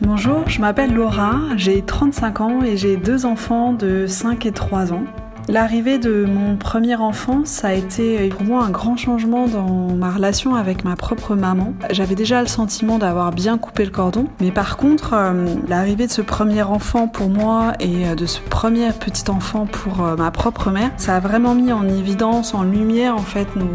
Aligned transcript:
Bonjour, 0.00 0.48
je 0.48 0.60
m'appelle 0.60 0.94
Laura, 0.94 1.34
j'ai 1.56 1.82
35 1.82 2.40
ans 2.40 2.62
et 2.62 2.76
j'ai 2.76 2.96
deux 2.96 3.26
enfants 3.26 3.72
de 3.72 4.06
5 4.06 4.46
et 4.46 4.52
3 4.52 4.92
ans. 4.92 5.04
L'arrivée 5.48 5.98
de 5.98 6.24
mon 6.24 6.56
premier 6.56 6.96
enfant, 6.96 7.42
ça 7.44 7.68
a 7.68 7.72
été 7.72 8.28
pour 8.30 8.42
moi 8.42 8.64
un 8.64 8.70
grand 8.70 8.96
changement 8.96 9.46
dans 9.46 9.94
ma 9.94 10.10
relation 10.10 10.56
avec 10.56 10.84
ma 10.84 10.96
propre 10.96 11.36
maman. 11.36 11.72
J'avais 11.90 12.16
déjà 12.16 12.40
le 12.40 12.48
sentiment 12.48 12.98
d'avoir 12.98 13.30
bien 13.30 13.56
coupé 13.56 13.84
le 13.84 13.92
cordon, 13.92 14.26
mais 14.40 14.50
par 14.50 14.76
contre, 14.76 15.14
euh, 15.14 15.46
l'arrivée 15.68 16.06
de 16.06 16.12
ce 16.12 16.22
premier 16.22 16.62
enfant 16.62 17.06
pour 17.06 17.28
moi 17.28 17.74
et 17.78 18.08
euh, 18.08 18.14
de 18.16 18.26
ce 18.26 18.40
premier 18.40 18.90
petit 18.92 19.30
enfant 19.30 19.66
pour 19.66 20.04
euh, 20.04 20.16
ma 20.16 20.32
propre 20.32 20.70
mère, 20.70 20.90
ça 20.96 21.16
a 21.16 21.20
vraiment 21.20 21.54
mis 21.54 21.72
en 21.72 21.88
évidence, 21.88 22.52
en 22.52 22.64
lumière 22.64 23.14
en 23.14 23.20
fait 23.20 23.46
nos, 23.56 23.66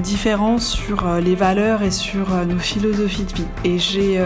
différences 0.00 0.68
sur 0.68 1.06
les 1.24 1.34
valeurs 1.34 1.82
et 1.82 1.90
sur 1.90 2.26
nos 2.46 2.58
philosophies 2.58 3.24
de 3.24 3.32
vie. 3.32 3.46
Et 3.64 3.78
j'ai 3.78 4.20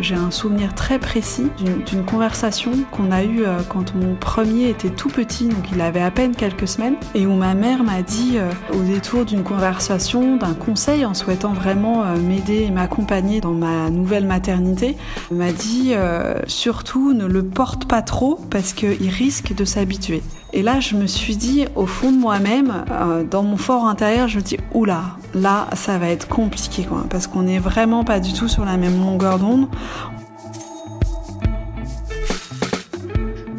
j'ai 0.00 0.14
un 0.14 0.30
souvenir 0.30 0.74
très 0.74 1.00
précis 1.00 1.48
d'une 1.86 2.04
conversation 2.04 2.70
qu'on 2.92 3.10
a 3.10 3.24
eue 3.24 3.42
quand 3.68 3.96
mon 3.96 4.14
premier 4.14 4.68
était 4.68 4.90
tout 4.90 5.08
petit, 5.08 5.48
donc 5.48 5.72
il 5.72 5.80
avait 5.80 6.02
à 6.02 6.12
peine 6.12 6.33
quelques 6.34 6.68
semaines 6.68 6.96
et 7.14 7.26
où 7.26 7.34
ma 7.34 7.54
mère 7.54 7.82
m'a 7.82 8.02
dit 8.02 8.36
euh, 8.36 8.50
au 8.72 8.82
détour 8.82 9.24
d'une 9.24 9.42
conversation, 9.42 10.36
d'un 10.36 10.54
conseil 10.54 11.04
en 11.04 11.14
souhaitant 11.14 11.52
vraiment 11.52 12.04
euh, 12.04 12.16
m'aider 12.16 12.62
et 12.62 12.70
m'accompagner 12.70 13.40
dans 13.40 13.52
ma 13.52 13.90
nouvelle 13.90 14.26
maternité, 14.26 14.96
m'a 15.30 15.52
dit 15.52 15.92
euh, 15.92 16.34
surtout 16.46 17.12
ne 17.12 17.26
le 17.26 17.44
porte 17.44 17.86
pas 17.86 18.02
trop 18.02 18.40
parce 18.50 18.72
qu'il 18.72 19.10
risque 19.10 19.54
de 19.54 19.64
s'habituer. 19.64 20.22
Et 20.52 20.62
là, 20.62 20.78
je 20.78 20.94
me 20.94 21.08
suis 21.08 21.36
dit, 21.36 21.64
au 21.74 21.86
fond 21.86 22.12
de 22.12 22.16
moi-même, 22.16 22.84
dans 23.28 23.42
mon 23.42 23.56
fort 23.56 23.86
intérieur, 23.86 24.28
je 24.28 24.36
me 24.36 24.42
dis, 24.42 24.56
oula, 24.72 25.16
là, 25.34 25.66
ça 25.74 25.98
va 25.98 26.06
être 26.10 26.28
compliqué, 26.28 26.84
quoi, 26.84 27.04
parce 27.10 27.26
qu'on 27.26 27.42
n'est 27.42 27.58
vraiment 27.58 28.04
pas 28.04 28.20
du 28.20 28.32
tout 28.32 28.46
sur 28.46 28.64
la 28.64 28.76
même 28.76 29.00
longueur 29.00 29.40
d'onde. 29.40 29.66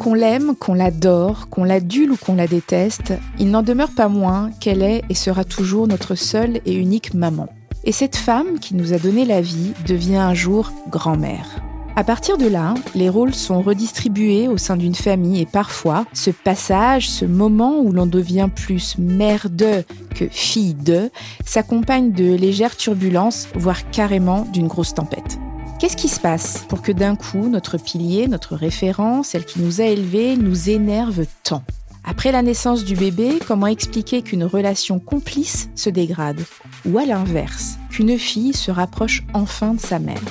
Qu'on 0.06 0.14
l'aime, 0.14 0.54
qu'on 0.54 0.74
l'adore, 0.74 1.48
qu'on 1.48 1.64
l'adule 1.64 2.12
ou 2.12 2.16
qu'on 2.16 2.36
la 2.36 2.46
déteste, 2.46 3.14
il 3.40 3.50
n'en 3.50 3.64
demeure 3.64 3.90
pas 3.90 4.06
moins 4.06 4.52
qu'elle 4.60 4.84
est 4.84 5.02
et 5.10 5.16
sera 5.16 5.42
toujours 5.42 5.88
notre 5.88 6.14
seule 6.14 6.60
et 6.64 6.76
unique 6.76 7.12
maman. 7.12 7.48
Et 7.82 7.90
cette 7.90 8.14
femme 8.14 8.60
qui 8.60 8.76
nous 8.76 8.92
a 8.92 8.98
donné 8.98 9.24
la 9.24 9.40
vie 9.40 9.72
devient 9.84 10.18
un 10.18 10.32
jour 10.32 10.70
grand-mère. 10.90 11.60
À 11.96 12.04
partir 12.04 12.38
de 12.38 12.46
là, 12.46 12.74
les 12.94 13.08
rôles 13.08 13.34
sont 13.34 13.60
redistribués 13.60 14.46
au 14.46 14.58
sein 14.58 14.76
d'une 14.76 14.94
famille 14.94 15.40
et 15.40 15.46
parfois, 15.46 16.04
ce 16.12 16.30
passage, 16.30 17.10
ce 17.10 17.24
moment 17.24 17.80
où 17.80 17.90
l'on 17.90 18.06
devient 18.06 18.48
plus 18.54 18.98
mère 18.98 19.50
de 19.50 19.82
que 20.14 20.28
fille 20.28 20.74
de, 20.74 21.10
s'accompagne 21.44 22.12
de 22.12 22.32
légères 22.32 22.76
turbulences, 22.76 23.48
voire 23.56 23.90
carrément 23.90 24.46
d'une 24.52 24.68
grosse 24.68 24.94
tempête. 24.94 25.40
Qu'est-ce 25.78 25.96
qui 25.96 26.08
se 26.08 26.20
passe 26.20 26.64
pour 26.70 26.80
que 26.80 26.90
d'un 26.90 27.16
coup, 27.16 27.48
notre 27.48 27.76
pilier, 27.76 28.28
notre 28.28 28.56
référence, 28.56 29.28
celle 29.28 29.44
qui 29.44 29.60
nous 29.60 29.82
a 29.82 29.84
élevés, 29.84 30.34
nous 30.38 30.70
énerve 30.70 31.26
tant? 31.42 31.62
Après 32.02 32.32
la 32.32 32.40
naissance 32.40 32.82
du 32.82 32.94
bébé, 32.96 33.40
comment 33.46 33.66
expliquer 33.66 34.22
qu'une 34.22 34.44
relation 34.44 34.98
complice 34.98 35.68
se 35.74 35.90
dégrade? 35.90 36.40
Ou 36.86 36.96
à 36.96 37.04
l'inverse, 37.04 37.76
qu'une 37.90 38.16
fille 38.18 38.54
se 38.54 38.70
rapproche 38.70 39.22
enfin 39.34 39.74
de 39.74 39.80
sa 39.80 39.98
mère? 39.98 40.22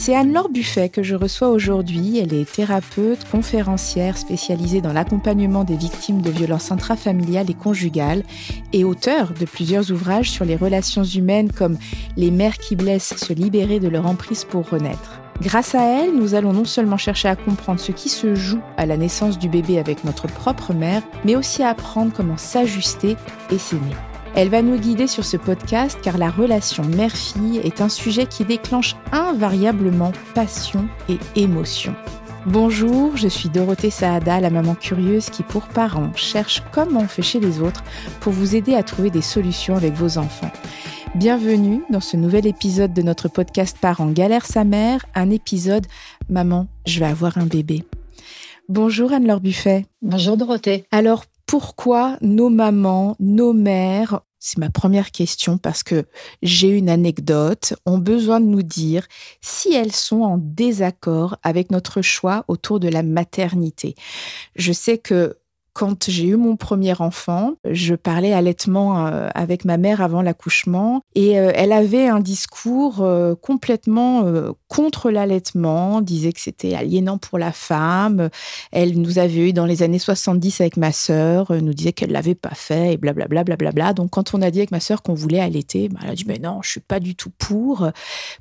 C'est 0.00 0.16
Anne-Laure 0.16 0.48
Buffet 0.48 0.88
que 0.88 1.02
je 1.02 1.14
reçois 1.14 1.50
aujourd'hui. 1.50 2.18
Elle 2.18 2.32
est 2.32 2.50
thérapeute, 2.50 3.28
conférencière 3.30 4.16
spécialisée 4.16 4.80
dans 4.80 4.94
l'accompagnement 4.94 5.62
des 5.62 5.76
victimes 5.76 6.22
de 6.22 6.30
violences 6.30 6.72
intrafamiliales 6.72 7.50
et 7.50 7.54
conjugales 7.54 8.22
et 8.72 8.82
auteure 8.82 9.34
de 9.38 9.44
plusieurs 9.44 9.92
ouvrages 9.92 10.30
sur 10.30 10.46
les 10.46 10.56
relations 10.56 11.04
humaines 11.04 11.52
comme 11.52 11.76
Les 12.16 12.30
mères 12.30 12.56
qui 12.56 12.76
blessent 12.76 13.14
se 13.14 13.34
libérer 13.34 13.78
de 13.78 13.88
leur 13.88 14.06
emprise 14.06 14.44
pour 14.44 14.70
renaître. 14.70 15.20
Grâce 15.42 15.74
à 15.74 15.82
elle, 15.82 16.16
nous 16.16 16.34
allons 16.34 16.54
non 16.54 16.64
seulement 16.64 16.96
chercher 16.96 17.28
à 17.28 17.36
comprendre 17.36 17.78
ce 17.78 17.92
qui 17.92 18.08
se 18.08 18.34
joue 18.34 18.60
à 18.78 18.86
la 18.86 18.96
naissance 18.96 19.38
du 19.38 19.50
bébé 19.50 19.78
avec 19.78 20.04
notre 20.04 20.28
propre 20.28 20.72
mère, 20.72 21.02
mais 21.26 21.36
aussi 21.36 21.62
à 21.62 21.68
apprendre 21.68 22.12
comment 22.16 22.38
s'ajuster 22.38 23.16
et 23.50 23.58
s'aimer. 23.58 23.94
Elle 24.36 24.48
va 24.48 24.62
nous 24.62 24.78
guider 24.78 25.08
sur 25.08 25.24
ce 25.24 25.36
podcast 25.36 25.98
car 26.02 26.16
la 26.16 26.30
relation 26.30 26.84
mère-fille 26.84 27.58
est 27.64 27.80
un 27.80 27.88
sujet 27.88 28.26
qui 28.26 28.44
déclenche 28.44 28.94
invariablement 29.10 30.12
passion 30.34 30.88
et 31.08 31.18
émotion. 31.34 31.94
Bonjour, 32.46 33.16
je 33.16 33.26
suis 33.26 33.48
Dorothée 33.48 33.90
Saada, 33.90 34.40
la 34.40 34.50
maman 34.50 34.74
curieuse 34.74 35.30
qui 35.30 35.42
pour 35.42 35.66
parents 35.66 36.12
cherche 36.14 36.62
comme 36.72 36.96
on 36.96 37.08
fait 37.08 37.22
chez 37.22 37.40
les 37.40 37.60
autres 37.60 37.82
pour 38.20 38.32
vous 38.32 38.54
aider 38.54 38.74
à 38.74 38.84
trouver 38.84 39.10
des 39.10 39.20
solutions 39.20 39.76
avec 39.76 39.94
vos 39.94 40.16
enfants. 40.16 40.50
Bienvenue 41.16 41.82
dans 41.90 42.00
ce 42.00 42.16
nouvel 42.16 42.46
épisode 42.46 42.94
de 42.94 43.02
notre 43.02 43.28
podcast 43.28 43.76
Parents 43.80 44.12
galère 44.12 44.46
sa 44.46 44.62
mère, 44.62 45.04
un 45.16 45.28
épisode 45.28 45.86
Maman, 46.28 46.68
je 46.86 47.00
vais 47.00 47.06
avoir 47.06 47.36
un 47.36 47.46
bébé. 47.46 47.84
Bonjour 48.68 49.12
Anne-Laure 49.12 49.40
Buffet. 49.40 49.86
Bonjour 50.00 50.36
Dorothée. 50.36 50.86
Alors 50.92 51.24
pourquoi 51.50 52.16
nos 52.20 52.48
mamans, 52.48 53.16
nos 53.18 53.52
mères, 53.52 54.20
c'est 54.38 54.58
ma 54.58 54.70
première 54.70 55.10
question 55.10 55.58
parce 55.58 55.82
que 55.82 56.06
j'ai 56.44 56.68
une 56.68 56.88
anecdote, 56.88 57.74
ont 57.86 57.98
besoin 57.98 58.38
de 58.38 58.46
nous 58.46 58.62
dire 58.62 59.08
si 59.40 59.74
elles 59.74 59.90
sont 59.90 60.22
en 60.22 60.38
désaccord 60.38 61.38
avec 61.42 61.72
notre 61.72 62.02
choix 62.02 62.44
autour 62.46 62.78
de 62.78 62.86
la 62.86 63.02
maternité. 63.02 63.96
Je 64.54 64.70
sais 64.70 64.96
que 64.96 65.38
quand 65.72 66.10
j'ai 66.10 66.26
eu 66.26 66.36
mon 66.36 66.56
premier 66.56 67.00
enfant, 67.00 67.54
je 67.64 67.94
parlais 67.94 68.32
allaitement 68.32 69.06
euh, 69.06 69.28
avec 69.34 69.64
ma 69.64 69.76
mère 69.76 70.00
avant 70.00 70.22
l'accouchement 70.22 71.02
et 71.14 71.38
euh, 71.38 71.52
elle 71.54 71.72
avait 71.72 72.08
un 72.08 72.20
discours 72.20 73.02
euh, 73.02 73.34
complètement 73.34 74.24
contre 74.68 75.10
l'allaitement, 75.10 76.00
disait 76.00 76.32
que 76.32 76.40
c'était 76.40 76.74
aliénant 76.74 77.18
pour 77.18 77.38
la 77.38 77.52
femme. 77.52 78.30
Elle 78.72 79.00
nous 79.00 79.18
avait 79.18 79.48
eu 79.48 79.52
dans 79.52 79.66
les 79.66 79.82
années 79.82 79.98
70 79.98 80.60
avec 80.60 80.76
ma 80.76 80.92
sœur, 80.92 81.52
nous 81.52 81.74
disait 81.74 81.92
qu'elle 81.92 82.12
l'avait 82.12 82.34
pas 82.34 82.54
fait 82.54 82.94
et 82.94 82.96
blablabla. 82.96 83.44
Bla, 83.44 83.72
bla, 83.72 83.92
Donc 83.92 84.10
quand 84.10 84.34
on 84.34 84.42
a 84.42 84.50
dit 84.50 84.58
avec 84.58 84.70
ma 84.70 84.80
sœur 84.80 85.02
qu'on 85.02 85.14
voulait 85.14 85.40
allaiter, 85.40 85.88
bah, 85.88 86.00
elle 86.02 86.10
a 86.10 86.14
dit 86.14 86.24
mais 86.26 86.38
non, 86.38 86.60
je 86.62 86.70
suis 86.70 86.80
pas 86.80 87.00
du 87.00 87.14
tout 87.14 87.30
pour. 87.38 87.88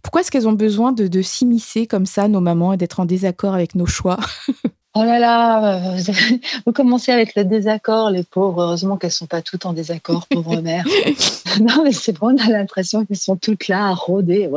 Pourquoi 0.02 0.22
est-ce 0.22 0.32
qu'elles 0.32 0.48
ont 0.48 0.54
besoin 0.54 0.92
de 0.92 1.22
s'immiscer 1.22 1.88
comme 1.88 2.06
ça, 2.06 2.28
nos 2.28 2.42
mamans, 2.42 2.74
et 2.74 2.78
d'être 2.78 3.00
en 3.00 3.06
désaccord 3.06 3.54
avec 3.54 3.76
nos 3.76 3.86
choix? 3.86 4.20
Oh 5.02 5.06
là 5.06 5.18
là, 5.18 5.80
vous 6.66 6.74
commencez 6.74 7.14
avec 7.14 7.34
le 7.36 7.46
désaccord, 7.46 8.10
les 8.10 8.24
pauvres. 8.24 8.64
Heureusement 8.64 8.98
qu'elles 8.98 9.14
sont 9.14 9.28
pas 9.28 9.42
toutes 9.42 9.66
en 9.66 9.72
désaccord, 9.72 10.28
pauvres 10.28 10.58
mères. 10.62 10.84
non, 11.62 11.86
mais 11.86 11.94
c'est 11.94 12.12
bon, 12.12 12.36
on 12.36 12.38
a 12.38 12.50
l'impression 12.50 13.06
qu'elles 13.06 13.16
sont 13.16 13.38
toutes 13.38 13.70
là 13.70 13.88
à 13.88 13.94
rôder. 13.94 14.50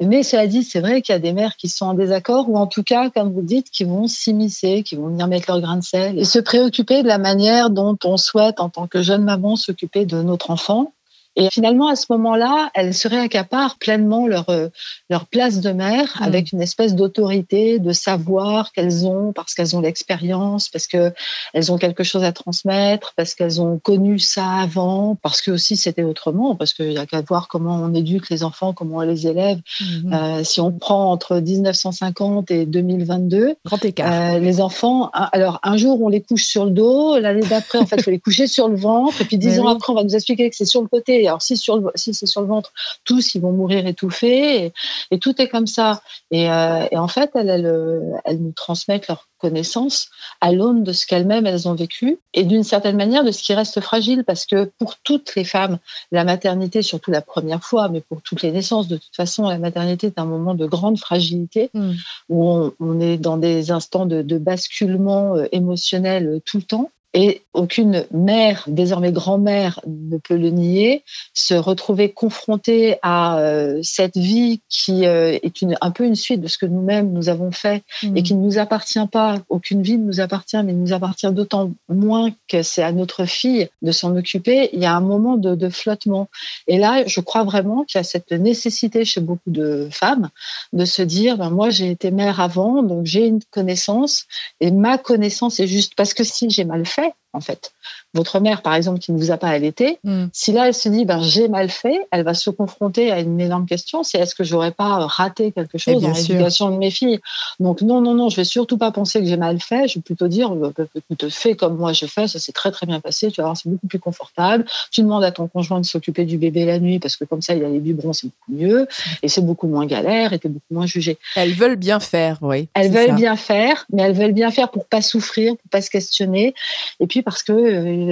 Mais 0.00 0.22
cela 0.22 0.46
dit, 0.46 0.62
c'est 0.62 0.80
vrai 0.80 1.02
qu'il 1.02 1.12
y 1.12 1.16
a 1.16 1.18
des 1.18 1.34
mères 1.34 1.56
qui 1.56 1.68
sont 1.68 1.84
en 1.84 1.92
désaccord 1.92 2.48
ou 2.48 2.56
en 2.56 2.66
tout 2.66 2.82
cas, 2.82 3.10
comme 3.10 3.34
vous 3.34 3.42
dites, 3.42 3.68
qui 3.70 3.84
vont 3.84 4.06
s'immiscer, 4.06 4.82
qui 4.82 4.96
vont 4.96 5.08
venir 5.08 5.28
mettre 5.28 5.50
leur 5.50 5.60
grain 5.60 5.76
de 5.76 5.84
sel 5.84 6.18
et 6.18 6.24
se 6.24 6.38
préoccuper 6.38 7.02
de 7.02 7.08
la 7.08 7.18
manière 7.18 7.68
dont 7.68 7.98
on 8.02 8.16
souhaite, 8.16 8.60
en 8.60 8.70
tant 8.70 8.86
que 8.86 9.02
jeune 9.02 9.24
maman, 9.24 9.56
s'occuper 9.56 10.06
de 10.06 10.22
notre 10.22 10.50
enfant. 10.50 10.94
Et 11.36 11.50
finalement, 11.50 11.88
à 11.88 11.96
ce 11.96 12.06
moment-là, 12.10 12.70
elles 12.74 12.94
se 12.94 13.08
réaccaparent 13.08 13.76
pleinement 13.78 14.26
leur, 14.26 14.48
euh, 14.48 14.68
leur 15.10 15.26
place 15.26 15.60
de 15.60 15.70
mère 15.70 16.16
mm. 16.18 16.22
avec 16.24 16.52
une 16.52 16.62
espèce 16.62 16.94
d'autorité, 16.94 17.78
de 17.78 17.92
savoir 17.92 18.72
qu'elles 18.72 19.06
ont 19.06 19.32
parce 19.32 19.54
qu'elles 19.54 19.76
ont 19.76 19.80
l'expérience, 19.80 20.70
parce 20.70 20.86
qu'elles 20.86 21.72
ont 21.72 21.76
quelque 21.76 22.04
chose 22.04 22.24
à 22.24 22.32
transmettre, 22.32 23.12
parce 23.16 23.34
qu'elles 23.34 23.60
ont 23.60 23.78
connu 23.78 24.18
ça 24.18 24.46
avant, 24.46 25.16
parce 25.22 25.42
que 25.42 25.50
aussi 25.50 25.76
c'était 25.76 26.02
autrement, 26.02 26.56
parce 26.56 26.72
qu'il 26.72 26.92
y 26.92 26.98
a 26.98 27.04
qu'à 27.04 27.20
voir 27.20 27.48
comment 27.48 27.76
on 27.76 27.92
éduque 27.92 28.30
les 28.30 28.42
enfants, 28.42 28.72
comment 28.72 28.96
on 28.96 29.00
les 29.02 29.26
élève. 29.26 29.58
Mm-hmm. 29.80 30.14
Euh, 30.14 30.44
si 30.44 30.60
on 30.60 30.72
prend 30.72 31.12
entre 31.12 31.38
1950 31.38 32.50
et 32.50 32.64
2022, 32.64 33.56
Grand 33.64 33.84
écart. 33.84 34.34
Euh, 34.34 34.38
les 34.38 34.60
enfants, 34.62 35.10
alors 35.12 35.60
un 35.62 35.76
jour 35.76 36.00
on 36.02 36.08
les 36.08 36.22
couche 36.22 36.46
sur 36.46 36.64
le 36.64 36.70
dos, 36.70 37.18
l'année 37.18 37.46
d'après, 37.46 37.78
en 37.78 37.84
fait, 37.84 37.96
il 37.96 38.02
faut 38.02 38.10
les 38.10 38.20
coucher 38.20 38.46
sur 38.46 38.68
le 38.68 38.76
ventre, 38.76 39.20
et 39.20 39.24
puis 39.26 39.36
dix 39.36 39.60
ans 39.60 39.68
après, 39.68 39.92
on 39.92 39.96
va 39.96 40.02
nous 40.02 40.14
expliquer 40.14 40.48
que 40.48 40.56
c'est 40.56 40.64
sur 40.64 40.80
le 40.80 40.88
côté 40.88 41.25
alors 41.28 41.42
si, 41.42 41.56
sur 41.56 41.90
si 41.94 42.14
c'est 42.14 42.26
sur 42.26 42.40
le 42.40 42.46
ventre, 42.46 42.72
tous 43.04 43.34
ils 43.34 43.40
vont 43.40 43.52
mourir 43.52 43.86
étouffés 43.86 44.72
et, 45.10 45.18
tout 45.18 45.40
est 45.40 45.48
comme 45.48 45.66
ça. 45.66 46.02
Euh, 46.32 46.86
et, 46.90 46.96
en 46.96 47.08
fait, 47.08 47.30
elles, 47.34 47.48
elles, 47.48 48.20
elles, 48.24 48.38
nous 48.38 48.52
transmettent 48.52 49.08
leur 49.08 49.28
connaissance 49.38 50.08
à 50.40 50.52
l'aune 50.52 50.82
de 50.82 50.92
ce 50.92 51.06
qu'elles-mêmes 51.06 51.46
elles 51.46 51.68
ont 51.68 51.74
vécu 51.74 52.18
et 52.32 52.44
d'une 52.44 52.62
certaine 52.62 52.96
manière 52.96 53.24
de 53.24 53.30
ce 53.30 53.42
qui 53.42 53.54
reste 53.54 53.80
fragile 53.80 54.24
parce 54.24 54.46
que 54.46 54.70
pour 54.78 54.96
toutes 54.96 55.34
les 55.34 55.44
femmes, 55.44 55.78
la 56.10 56.24
maternité, 56.24 56.82
surtout 56.82 57.10
la 57.10 57.20
première 57.20 57.62
fois, 57.62 57.88
mais 57.88 58.00
pour 58.00 58.22
toutes 58.22 58.42
les 58.42 58.52
naissances, 58.52 58.88
de 58.88 58.96
toute 58.96 59.14
façon, 59.14 59.48
la 59.48 59.58
maternité 59.58 60.08
est 60.08 60.18
un 60.18 60.24
moment 60.24 60.54
de 60.54 60.66
grande 60.66 60.98
fragilité 60.98 61.70
hmm. 61.74 61.92
où 62.28 62.72
on, 62.80 63.00
est 63.00 63.18
dans 63.18 63.36
des 63.36 63.70
instants 63.70 64.06
de, 64.06 64.22
de 64.22 64.38
basculement 64.38 65.36
euh, 65.36 65.46
émotionnel 65.52 66.40
tout 66.44 66.58
le 66.58 66.62
temps. 66.62 66.90
Et 67.18 67.40
aucune 67.54 68.04
mère, 68.10 68.64
désormais 68.66 69.10
grand-mère, 69.10 69.80
ne 69.86 70.18
peut 70.18 70.36
le 70.36 70.50
nier, 70.50 71.02
se 71.32 71.54
retrouver 71.54 72.12
confrontée 72.12 72.98
à 73.00 73.38
euh, 73.38 73.80
cette 73.82 74.18
vie 74.18 74.60
qui 74.68 75.06
euh, 75.06 75.38
est 75.42 75.62
une, 75.62 75.76
un 75.80 75.90
peu 75.92 76.04
une 76.04 76.14
suite 76.14 76.42
de 76.42 76.46
ce 76.46 76.58
que 76.58 76.66
nous-mêmes 76.66 77.14
nous 77.14 77.30
avons 77.30 77.52
fait 77.52 77.82
et 78.02 78.20
mm. 78.20 78.22
qui 78.22 78.34
ne 78.34 78.42
nous 78.42 78.58
appartient 78.58 79.06
pas. 79.10 79.38
Aucune 79.48 79.80
vie 79.80 79.96
ne 79.96 80.04
nous 80.04 80.20
appartient, 80.20 80.62
mais 80.62 80.74
nous 80.74 80.92
appartient 80.92 81.32
d'autant 81.32 81.72
moins 81.88 82.32
que 82.48 82.62
c'est 82.62 82.82
à 82.82 82.92
notre 82.92 83.24
fille 83.24 83.70
de 83.80 83.92
s'en 83.92 84.14
occuper. 84.14 84.68
Il 84.74 84.80
y 84.80 84.84
a 84.84 84.94
un 84.94 85.00
moment 85.00 85.38
de, 85.38 85.54
de 85.54 85.70
flottement. 85.70 86.28
Et 86.66 86.76
là, 86.76 87.06
je 87.06 87.20
crois 87.20 87.44
vraiment 87.44 87.84
qu'il 87.84 87.98
y 87.98 88.00
a 88.00 88.04
cette 88.04 88.32
nécessité 88.32 89.06
chez 89.06 89.22
beaucoup 89.22 89.50
de 89.50 89.88
femmes 89.90 90.28
de 90.74 90.84
se 90.84 91.00
dire, 91.00 91.38
ben 91.38 91.48
moi 91.48 91.70
j'ai 91.70 91.90
été 91.90 92.10
mère 92.10 92.40
avant, 92.40 92.82
donc 92.82 93.06
j'ai 93.06 93.26
une 93.26 93.40
connaissance 93.50 94.26
et 94.60 94.70
ma 94.70 94.98
connaissance 94.98 95.60
est 95.60 95.66
juste 95.66 95.94
parce 95.96 96.12
que 96.12 96.22
si 96.22 96.50
j'ai 96.50 96.64
mal 96.64 96.84
fait, 96.84 97.05
en 97.36 97.40
fait. 97.40 97.72
Votre 98.16 98.40
mère, 98.40 98.62
par 98.62 98.74
exemple, 98.74 98.98
qui 98.98 99.12
ne 99.12 99.18
vous 99.18 99.30
a 99.30 99.36
pas 99.36 99.48
allaité, 99.48 99.98
mm. 100.02 100.26
si 100.32 100.52
là, 100.52 100.68
elle 100.68 100.74
se 100.74 100.88
dit, 100.88 101.04
ben, 101.04 101.20
j'ai 101.20 101.48
mal 101.48 101.68
fait, 101.68 102.00
elle 102.10 102.24
va 102.24 102.34
se 102.34 102.48
confronter 102.50 103.12
à 103.12 103.20
une 103.20 103.40
énorme 103.40 103.66
question, 103.66 104.02
c'est 104.02 104.18
est-ce 104.18 104.34
que 104.34 104.42
j'aurais 104.42 104.72
pas 104.72 105.06
raté 105.06 105.52
quelque 105.52 105.78
chose 105.78 106.02
dans 106.02 106.12
l'éducation 106.12 106.70
de 106.70 106.76
mes 106.76 106.90
filles? 106.90 107.20
Donc, 107.60 107.82
non, 107.82 108.00
non, 108.00 108.14
non, 108.14 108.30
je 108.30 108.36
vais 108.36 108.44
surtout 108.44 108.78
pas 108.78 108.90
penser 108.90 109.20
que 109.20 109.26
j'ai 109.26 109.36
mal 109.36 109.60
fait, 109.60 109.86
je 109.88 109.98
vais 109.98 110.02
plutôt 110.02 110.28
dire, 110.28 110.52
euh, 110.52 110.72
tu 111.10 111.16
te 111.16 111.28
fais 111.28 111.54
comme 111.54 111.76
moi 111.76 111.92
je 111.92 112.06
fais, 112.06 112.26
ça 112.26 112.38
s'est 112.38 112.52
très, 112.52 112.70
très 112.70 112.86
bien 112.86 113.00
passé, 113.00 113.30
tu 113.30 113.40
vas 113.40 113.48
voir, 113.48 113.56
c'est 113.56 113.68
beaucoup 113.68 113.86
plus 113.86 113.98
confortable. 113.98 114.64
Tu 114.90 115.02
demandes 115.02 115.24
à 115.24 115.30
ton 115.30 115.46
conjoint 115.46 115.80
de 115.80 115.86
s'occuper 115.86 116.24
du 116.24 116.38
bébé 116.38 116.64
la 116.64 116.78
nuit, 116.78 116.98
parce 116.98 117.16
que 117.16 117.24
comme 117.24 117.42
ça, 117.42 117.54
il 117.54 117.62
y 117.62 117.64
a 117.64 117.68
les 117.68 117.78
biberons, 117.78 118.12
c'est 118.12 118.28
beaucoup 118.28 118.52
mieux, 118.62 118.88
et 119.22 119.28
c'est 119.28 119.42
beaucoup 119.42 119.68
moins 119.68 119.86
galère, 119.86 120.32
et 120.32 120.38
t'es 120.38 120.48
beaucoup 120.48 120.72
moins 120.72 120.86
jugé. 120.86 121.18
Elles 121.36 121.52
veulent 121.52 121.76
bien 121.76 122.00
faire, 122.00 122.38
oui. 122.40 122.68
Elles 122.74 122.90
veulent 122.90 123.14
bien 123.14 123.36
faire, 123.36 123.86
mais 123.92 124.02
elles 124.02 124.14
veulent 124.14 124.32
bien 124.32 124.50
faire 124.50 124.70
pour 124.70 124.86
pas 124.86 125.02
souffrir, 125.02 125.56
pour 125.56 125.70
pas 125.70 125.82
se 125.82 125.90
questionner. 125.90 126.54
Et 127.00 127.06
puis, 127.06 127.22
parce 127.22 127.42
que 127.42 127.52
euh, 127.52 128.05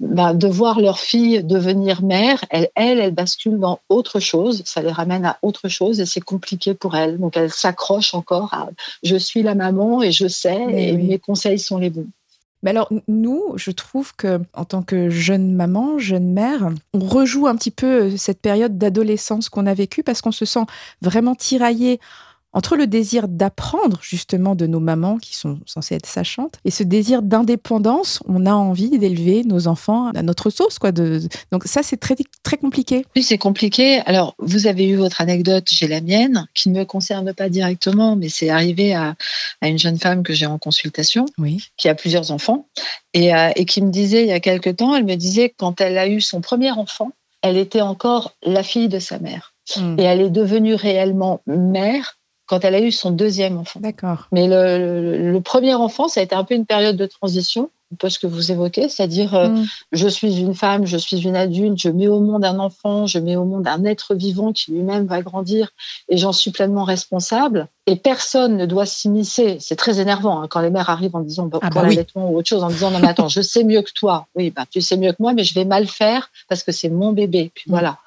bah, 0.00 0.34
de 0.34 0.48
voir 0.48 0.80
leur 0.80 0.98
fille 0.98 1.42
devenir 1.42 2.02
mère, 2.02 2.44
elle, 2.50 2.68
elle, 2.74 2.98
elle 2.98 3.14
bascule 3.14 3.58
dans 3.58 3.80
autre 3.88 4.20
chose, 4.20 4.62
ça 4.64 4.82
les 4.82 4.92
ramène 4.92 5.24
à 5.24 5.38
autre 5.42 5.68
chose 5.68 6.00
et 6.00 6.06
c'est 6.06 6.20
compliqué 6.20 6.74
pour 6.74 6.96
elle. 6.96 7.18
Donc 7.18 7.36
elle 7.36 7.50
s'accroche 7.50 8.14
encore 8.14 8.52
à 8.54 8.68
je 9.02 9.16
suis 9.16 9.42
la 9.42 9.54
maman 9.54 10.02
et 10.02 10.12
je 10.12 10.28
sais 10.28 10.66
et 10.70 10.92
mes 10.92 11.18
conseils 11.18 11.58
sont 11.58 11.78
les 11.78 11.90
bons. 11.90 12.06
Mais 12.62 12.70
alors, 12.70 12.90
nous, 13.06 13.52
je 13.56 13.70
trouve 13.70 14.16
que 14.16 14.40
en 14.54 14.64
tant 14.64 14.82
que 14.82 15.10
jeune 15.10 15.54
maman, 15.54 15.98
jeune 15.98 16.32
mère, 16.32 16.68
on 16.94 16.98
rejoue 16.98 17.46
un 17.46 17.54
petit 17.54 17.70
peu 17.70 18.16
cette 18.16 18.40
période 18.40 18.78
d'adolescence 18.78 19.48
qu'on 19.48 19.66
a 19.66 19.74
vécue 19.74 20.02
parce 20.02 20.20
qu'on 20.20 20.32
se 20.32 20.44
sent 20.44 20.64
vraiment 21.02 21.34
tiraillé 21.34 22.00
entre 22.56 22.74
le 22.74 22.86
désir 22.86 23.28
d'apprendre 23.28 23.98
justement 24.00 24.54
de 24.54 24.66
nos 24.66 24.80
mamans 24.80 25.18
qui 25.18 25.36
sont 25.36 25.60
censées 25.66 25.94
être 25.94 26.06
sachantes 26.06 26.54
et 26.64 26.70
ce 26.70 26.82
désir 26.84 27.20
d'indépendance, 27.20 28.22
on 28.26 28.46
a 28.46 28.54
envie 28.54 28.98
d'élever 28.98 29.44
nos 29.44 29.68
enfants 29.68 30.06
à 30.14 30.22
notre 30.22 30.48
sauce 30.48 30.78
quoi. 30.78 30.90
De... 30.90 31.20
Donc 31.52 31.64
ça 31.64 31.82
c'est 31.82 31.98
très 31.98 32.16
très 32.42 32.56
compliqué. 32.56 33.04
Oui 33.14 33.22
c'est 33.22 33.36
compliqué. 33.36 34.00
Alors 34.06 34.34
vous 34.38 34.66
avez 34.66 34.88
eu 34.88 34.96
votre 34.96 35.20
anecdote, 35.20 35.66
j'ai 35.70 35.86
la 35.86 36.00
mienne 36.00 36.46
qui 36.54 36.70
ne 36.70 36.78
me 36.78 36.84
concerne 36.86 37.34
pas 37.34 37.50
directement, 37.50 38.16
mais 38.16 38.30
c'est 38.30 38.48
arrivé 38.48 38.94
à, 38.94 39.16
à, 39.60 39.68
une 39.68 39.78
jeune 39.78 39.98
femme 39.98 40.22
que 40.22 40.32
j'ai 40.32 40.46
en 40.46 40.56
consultation, 40.56 41.26
oui. 41.36 41.62
qui 41.76 41.90
a 41.90 41.94
plusieurs 41.94 42.30
enfants 42.30 42.68
et, 43.12 43.34
euh, 43.34 43.50
et 43.54 43.66
qui 43.66 43.82
me 43.82 43.90
disait 43.90 44.22
il 44.22 44.28
y 44.28 44.32
a 44.32 44.40
quelque 44.40 44.70
temps, 44.70 44.96
elle 44.96 45.04
me 45.04 45.16
disait 45.16 45.52
quand 45.54 45.82
elle 45.82 45.98
a 45.98 46.08
eu 46.08 46.22
son 46.22 46.40
premier 46.40 46.70
enfant, 46.70 47.10
elle 47.42 47.58
était 47.58 47.82
encore 47.82 48.32
la 48.42 48.62
fille 48.62 48.88
de 48.88 48.98
sa 48.98 49.18
mère. 49.18 49.52
Hmm. 49.76 49.98
Et 49.98 50.04
elle 50.04 50.22
est 50.22 50.30
devenue 50.30 50.74
réellement 50.74 51.42
mère 51.46 52.16
quand 52.46 52.64
elle 52.64 52.74
a 52.74 52.80
eu 52.80 52.92
son 52.92 53.10
deuxième 53.10 53.58
enfant. 53.58 53.80
D'accord. 53.80 54.28
Mais 54.32 54.46
le, 54.46 55.32
le, 55.32 55.40
premier 55.40 55.74
enfant, 55.74 56.08
ça 56.08 56.20
a 56.20 56.22
été 56.22 56.34
un 56.34 56.44
peu 56.44 56.54
une 56.54 56.66
période 56.66 56.96
de 56.96 57.06
transition 57.06 57.70
un 57.92 57.96
peu 57.96 58.08
ce 58.08 58.18
que 58.18 58.26
vous 58.26 58.50
évoquez, 58.50 58.88
c'est-à-dire 58.88 59.34
euh, 59.34 59.48
mm. 59.48 59.66
je 59.92 60.08
suis 60.08 60.38
une 60.38 60.54
femme, 60.54 60.86
je 60.86 60.96
suis 60.96 61.22
une 61.22 61.36
adulte, 61.36 61.78
je 61.78 61.88
mets 61.88 62.08
au 62.08 62.20
monde 62.20 62.44
un 62.44 62.58
enfant, 62.58 63.06
je 63.06 63.18
mets 63.18 63.36
au 63.36 63.44
monde 63.44 63.68
un 63.68 63.84
être 63.84 64.14
vivant 64.14 64.52
qui 64.52 64.72
lui-même 64.72 65.06
va 65.06 65.22
grandir 65.22 65.70
et 66.08 66.16
j'en 66.16 66.32
suis 66.32 66.50
pleinement 66.50 66.84
responsable. 66.84 67.68
Et 67.86 67.94
personne 67.94 68.56
ne 68.56 68.66
doit 68.66 68.86
s'immiscer. 68.86 69.58
C'est 69.60 69.76
très 69.76 70.00
énervant 70.00 70.42
hein, 70.42 70.48
quand 70.48 70.60
les 70.60 70.70
mères 70.70 70.90
arrivent 70.90 71.14
en 71.14 71.20
disant 71.20 71.46
bah, 71.46 71.60
ah 71.62 71.70
bah 71.70 71.86
ou 72.16 72.36
autre 72.36 72.48
chose, 72.48 72.64
en 72.64 72.68
disant 72.68 72.90
non 72.90 72.98
mais 72.98 73.08
attends, 73.08 73.28
je 73.28 73.40
sais 73.40 73.62
mieux 73.62 73.82
que 73.82 73.92
toi. 73.94 74.26
Oui, 74.34 74.50
bah 74.50 74.64
tu 74.68 74.80
sais 74.80 74.96
mieux 74.96 75.12
que 75.12 75.18
moi, 75.20 75.32
mais 75.32 75.44
je 75.44 75.54
vais 75.54 75.64
mal 75.64 75.86
faire 75.86 76.30
parce 76.48 76.64
que 76.64 76.72
c'est 76.72 76.88
mon 76.88 77.12
bébé. 77.12 77.52
Puis 77.54 77.64
mm. 77.68 77.70
voilà. 77.70 77.98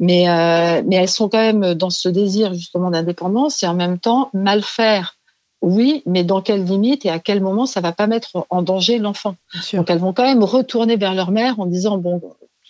Mais 0.00 0.28
euh, 0.28 0.82
mais 0.86 0.96
elles 0.96 1.08
sont 1.08 1.30
quand 1.30 1.38
même 1.38 1.72
dans 1.72 1.90
ce 1.90 2.10
désir 2.10 2.52
justement 2.52 2.90
d'indépendance 2.90 3.62
et 3.62 3.66
en 3.66 3.74
même 3.74 3.98
temps 3.98 4.28
mal 4.34 4.62
faire 4.62 5.16
oui, 5.64 6.02
mais 6.04 6.24
dans 6.24 6.42
quelle 6.42 6.62
limite 6.62 7.06
et 7.06 7.10
à 7.10 7.18
quel 7.18 7.40
moment 7.40 7.64
ça 7.64 7.80
va 7.80 7.92
pas 7.92 8.06
mettre 8.06 8.46
en 8.50 8.60
danger 8.60 8.98
l'enfant? 8.98 9.34
Donc 9.78 9.88
elles 9.88 9.98
vont 9.98 10.12
quand 10.12 10.24
même 10.24 10.44
retourner 10.44 10.96
vers 10.96 11.14
leur 11.14 11.30
mère 11.30 11.58
en 11.58 11.64
disant 11.64 11.96
bon, 11.96 12.20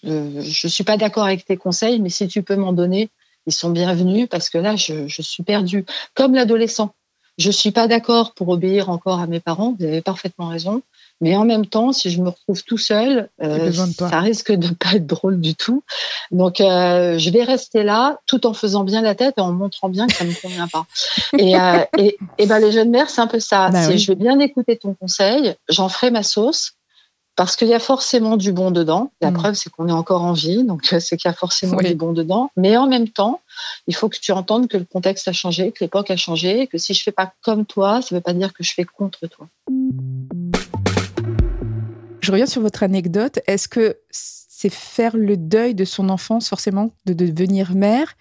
euh, 0.06 0.40
je 0.40 0.68
suis 0.68 0.84
pas 0.84 0.96
d'accord 0.96 1.24
avec 1.24 1.44
tes 1.44 1.56
conseils, 1.56 2.00
mais 2.00 2.08
si 2.08 2.28
tu 2.28 2.44
peux 2.44 2.54
m'en 2.54 2.72
donner, 2.72 3.10
ils 3.46 3.52
sont 3.52 3.70
bienvenus 3.70 4.28
parce 4.30 4.48
que 4.48 4.58
là 4.58 4.76
je, 4.76 5.08
je 5.08 5.22
suis 5.22 5.42
perdue. 5.42 5.84
Comme 6.14 6.34
l'adolescent, 6.34 6.94
je 7.36 7.50
suis 7.50 7.72
pas 7.72 7.88
d'accord 7.88 8.32
pour 8.32 8.48
obéir 8.50 8.90
encore 8.90 9.18
à 9.18 9.26
mes 9.26 9.40
parents. 9.40 9.74
Vous 9.76 9.84
avez 9.84 10.00
parfaitement 10.00 10.46
raison. 10.46 10.82
Mais 11.20 11.36
en 11.36 11.44
même 11.44 11.66
temps, 11.66 11.92
si 11.92 12.10
je 12.10 12.20
me 12.20 12.28
retrouve 12.28 12.62
tout 12.64 12.78
seul, 12.78 13.28
euh, 13.42 13.72
ça 13.72 14.20
risque 14.20 14.52
de 14.52 14.68
pas 14.74 14.94
être 14.94 15.06
drôle 15.06 15.40
du 15.40 15.54
tout. 15.54 15.82
Donc, 16.30 16.60
euh, 16.60 17.18
je 17.18 17.30
vais 17.30 17.44
rester 17.44 17.82
là, 17.82 18.18
tout 18.26 18.46
en 18.46 18.52
faisant 18.52 18.84
bien 18.84 19.00
la 19.00 19.14
tête 19.14 19.34
et 19.38 19.40
en 19.40 19.52
montrant 19.52 19.88
bien 19.88 20.06
que 20.06 20.14
ça 20.14 20.24
ne 20.24 20.30
me 20.30 20.40
convient 20.40 20.68
pas. 20.68 20.86
et, 21.38 21.56
euh, 21.56 21.84
et, 21.98 22.16
et, 22.38 22.46
ben, 22.46 22.58
les 22.58 22.72
jeunes 22.72 22.90
mères, 22.90 23.10
c'est 23.10 23.20
un 23.20 23.26
peu 23.26 23.40
ça. 23.40 23.70
Bah 23.70 23.96
je 23.96 24.06
vais 24.06 24.16
bien 24.16 24.38
écouter 24.40 24.76
ton 24.76 24.94
conseil, 24.94 25.54
j'en 25.68 25.88
ferai 25.88 26.10
ma 26.10 26.22
sauce. 26.22 26.72
Parce 27.36 27.56
qu'il 27.56 27.66
y 27.66 27.74
a 27.74 27.80
forcément 27.80 28.36
du 28.36 28.52
bon 28.52 28.70
dedans. 28.70 29.10
La 29.20 29.32
mm. 29.32 29.34
preuve, 29.34 29.54
c'est 29.54 29.68
qu'on 29.68 29.88
est 29.88 29.92
encore 29.92 30.22
en 30.22 30.34
vie, 30.34 30.62
donc 30.62 30.84
c'est 30.86 31.16
qu'il 31.16 31.28
y 31.28 31.32
a 31.32 31.34
forcément 31.34 31.78
du 31.78 31.94
bon 31.96 32.12
dedans. 32.12 32.50
Mais 32.56 32.76
en 32.76 32.86
même 32.86 33.08
temps, 33.08 33.40
il 33.88 33.96
faut 33.96 34.08
que 34.08 34.18
tu 34.20 34.30
entendes 34.30 34.68
que 34.68 34.76
le 34.76 34.84
contexte 34.84 35.26
a 35.26 35.32
changé, 35.32 35.72
que 35.72 35.82
l'époque 35.82 36.10
a 36.12 36.16
changé, 36.16 36.68
que 36.68 36.78
si 36.78 36.94
je 36.94 37.02
fais 37.02 37.10
pas 37.10 37.32
comme 37.42 37.66
toi, 37.66 38.02
ça 38.02 38.14
ne 38.14 38.18
veut 38.18 38.22
pas 38.22 38.34
dire 38.34 38.52
que 38.52 38.62
je 38.62 38.72
fais 38.72 38.84
contre 38.84 39.26
toi. 39.26 39.48
Je 42.24 42.32
reviens 42.32 42.46
sur 42.46 42.62
votre 42.62 42.82
anecdote. 42.82 43.40
Est-ce 43.46 43.68
que 43.68 43.98
c'est 44.08 44.72
faire 44.72 45.14
le 45.14 45.36
deuil 45.36 45.74
de 45.74 45.84
son 45.84 46.08
enfance, 46.08 46.48
forcément, 46.48 46.90
de 47.04 47.12
devenir 47.12 47.74
mère? 47.74 48.14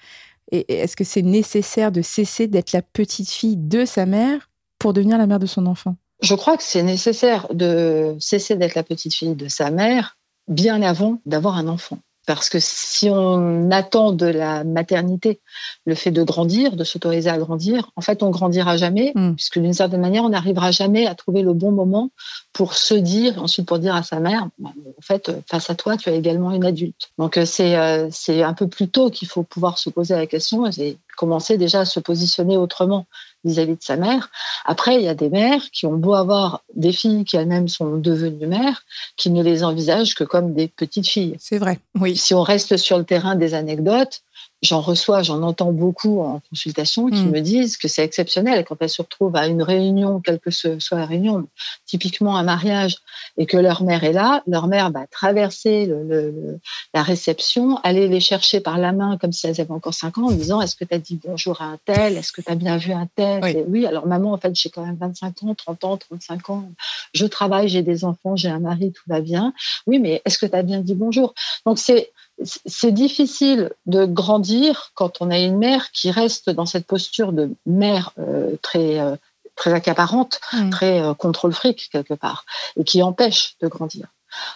Et 0.52 0.74
est-ce 0.74 0.98
que 0.98 1.06
c'est 1.06 1.22
nécessaire 1.22 1.90
de 1.90 2.02
cesser 2.02 2.48
d'être 2.48 2.74
la 2.74 2.82
petite 2.82 3.30
fille 3.30 3.56
de 3.56 3.86
sa 3.86 4.06
mère 4.06 4.50
pour 4.78 4.92
devenir 4.92 5.18
la 5.18 5.26
mère 5.26 5.40
de 5.40 5.46
son 5.46 5.66
enfant? 5.68 5.96
Je 6.22 6.36
crois 6.36 6.58
que 6.58 6.64
c'est 6.64 6.84
nécessaire 6.84 7.48
de 7.54 8.18
cesser 8.20 8.58
d'être 8.58 8.76
la 8.76 8.84
petite 8.84 9.14
fille 9.14 9.36
de 9.36 9.48
sa 9.48 9.72
mère 9.72 10.18
bien 10.50 10.82
avant 10.82 11.22
d'avoir 11.26 11.56
un 11.56 11.70
enfant. 11.70 12.00
Parce 12.26 12.50
que 12.50 12.58
si 12.62 13.10
on 13.10 13.70
attend 13.72 14.14
de 14.14 14.26
la 14.26 14.64
maternité 14.64 15.42
le 15.86 15.94
fait 15.96 16.12
de 16.12 16.24
grandir, 16.24 16.76
de 16.76 16.84
s'autoriser 16.84 17.30
à 17.30 17.38
grandir, 17.38 17.92
en 17.96 18.02
fait, 18.02 18.24
on 18.24 18.30
grandira 18.30 18.78
jamais, 18.78 19.12
mm. 19.16 19.36
puisque 19.36 19.60
d'une 19.60 19.74
certaine 19.74 20.02
manière, 20.02 20.24
on 20.24 20.30
n'arrivera 20.30 20.72
jamais 20.72 21.06
à 21.06 21.16
trouver 21.16 21.42
le 21.42 21.54
bon 21.54 21.72
moment 21.72 22.12
pour 22.54 22.76
se 22.76 22.94
dire, 22.94 23.42
ensuite 23.44 23.68
pour 23.68 23.80
dire 23.80 23.96
à 23.96 24.04
sa 24.04 24.20
mère, 24.20 24.48
bah, 24.58 24.72
en 24.98 25.02
fait, 25.02 25.32
face 25.50 25.70
à 25.70 25.76
toi, 25.76 25.98
tu 25.98 26.10
es 26.10 26.18
également 26.18 26.52
une 26.52 26.66
adulte. 26.66 27.12
Donc, 27.18 27.38
euh, 27.38 27.46
c'est 27.46 27.76
euh, 27.76 28.08
c'est 28.12 28.44
un 28.44 28.54
peu 28.54 28.68
plus 28.68 28.90
tôt 28.90 29.10
qu'il 29.10 29.28
faut 29.28 29.44
pouvoir 29.44 29.78
se 29.78 29.90
poser 29.90 30.16
la 30.16 30.28
question 30.28 30.66
et 30.68 30.98
commencer 31.18 31.58
déjà 31.58 31.82
à 31.82 31.86
se 31.86 32.00
positionner 32.00 32.58
autrement 32.58 33.06
vis-à-vis 33.44 33.76
de 33.76 33.84
sa 33.84 33.96
mère. 33.96 34.30
Après, 34.66 34.96
il 34.96 35.02
y 35.02 35.08
a 35.08 35.16
des 35.16 35.30
mères 35.30 35.70
qui 35.72 35.86
ont 35.86 35.98
beau 35.98 36.14
avoir 36.14 36.64
des 36.76 36.92
filles 36.92 37.26
qui 37.26 37.36
elles-mêmes 37.36 37.68
sont 37.68 37.98
devenues 37.98 38.48
mères, 38.48 38.84
qui 39.18 39.30
ne 39.30 39.44
les 39.44 39.64
envisagent 39.64 40.16
que 40.16 40.24
comme 40.24 40.54
des 40.54 40.68
petites 40.68 41.08
filles. 41.08 41.36
C'est 41.40 41.58
vrai, 41.58 41.80
oui. 42.00 42.16
Si 42.16 42.34
on 42.34 42.42
reste 42.42 42.78
sur 42.78 42.98
le 42.98 43.04
terrain 43.04 43.36
des 43.36 43.54
anecdotes, 43.54 44.22
j'en 44.62 44.82
reçois, 44.82 45.22
j'en 45.22 45.42
entends 45.42 45.72
beaucoup 45.72 46.22
en 46.22 46.42
consultation 46.50 47.08
qui 47.08 47.24
mm. 47.24 47.32
me 47.32 47.40
disent 47.42 47.78
que 47.78 47.88
c'est 47.88 48.04
exceptionnel 48.04 48.64
quand 48.66 48.78
elles 48.80 48.90
se 48.90 49.02
retrouvent 49.02 49.36
à 49.36 49.48
une 49.48 49.62
réunion, 49.62 50.22
quelle 50.22 50.40
que 50.40 50.52
soit 50.52 50.98
la 50.98 51.06
réunion, 51.06 51.48
typiquement 51.86 52.38
un 52.38 52.44
mariage, 52.44 52.98
et 53.38 53.46
que 53.46 53.58
leur 53.58 53.84
mère 53.84 54.04
est 54.04 54.14
là, 54.14 54.42
leur 54.48 54.68
mère 54.68 54.92
va 54.92 55.06
traverser 55.08 55.86
le, 55.86 56.60
la 56.94 57.04
réception, 57.04 57.78
aller 57.84 58.08
les 58.08 58.20
chercher 58.20 58.62
par 58.62 58.78
la 58.78 58.92
main 58.92 59.18
comme 59.18 59.32
si 59.32 59.48
elles 59.48 59.60
avaient 59.60 59.72
encore 59.72 59.94
5 59.94 60.18
ans 60.18 60.28
en 60.28 60.32
disant 60.32 60.62
est-ce 60.62 60.76
que 60.76 60.86
tu 60.86 60.94
as 60.94 61.00
dit 61.00 61.20
bonjour 61.24 61.62
à 61.62 61.66
un 61.66 61.80
tel, 61.86 62.18
est-ce 62.18 62.32
que 62.32 62.42
tu 62.42 62.52
as 62.52 62.56
bien 62.56 62.78
vu 62.78 62.94
un 62.94 63.08
tel? 63.16 63.44
Oui. 63.44 63.56
oui, 63.68 63.86
alors 63.86 64.08
maman, 64.08 64.34
en 64.34 64.38
fait, 64.38 64.56
j'ai 64.56 64.70
quand 64.70 64.86
même 64.86 64.98
25 65.00 65.44
ans, 65.44 65.56
30 65.56 65.84
ans, 65.84 65.98
35 65.98 66.50
ans, 66.50 66.70
je 67.14 67.26
travaille, 67.26 67.68
j'ai 67.68 67.82
des 67.82 68.06
enfants, 68.06 68.36
j'ai 68.36 68.50
un 68.50 68.60
mari, 68.60 68.92
tout 68.92 69.04
va 69.08 69.22
bien. 69.22 69.54
Oui, 69.88 70.00
mais 70.00 70.22
est-ce 70.26 70.38
que 70.38 70.46
tu 70.46 70.56
as 70.56 70.64
bien 70.64 70.80
dit 70.80 70.96
bonjour? 70.96 71.34
Donc 71.66 71.80
c'est 71.80 72.12
c'est 72.44 72.92
difficile 72.92 73.72
de 73.86 74.06
grandir 74.06 74.92
quand 74.96 75.22
on 75.22 75.30
a 75.30 75.40
une 75.40 75.58
mère 75.58 75.92
qui 75.92 76.12
reste 76.12 76.50
dans 76.50 76.66
cette 76.66 76.86
posture 76.86 77.32
de 77.32 77.52
mère 77.66 78.12
euh, 78.20 78.56
très 78.62 79.00
euh, 79.00 79.16
très 79.56 79.72
accaparante, 79.72 80.40
très 80.72 81.00
euh, 81.00 81.14
contrôle 81.14 81.54
fric 81.54 81.90
quelque 81.92 82.16
part, 82.16 82.46
et 82.76 82.84
qui 82.84 83.04
empêche 83.04 83.56
de 83.62 83.68
grandir. 83.68 84.08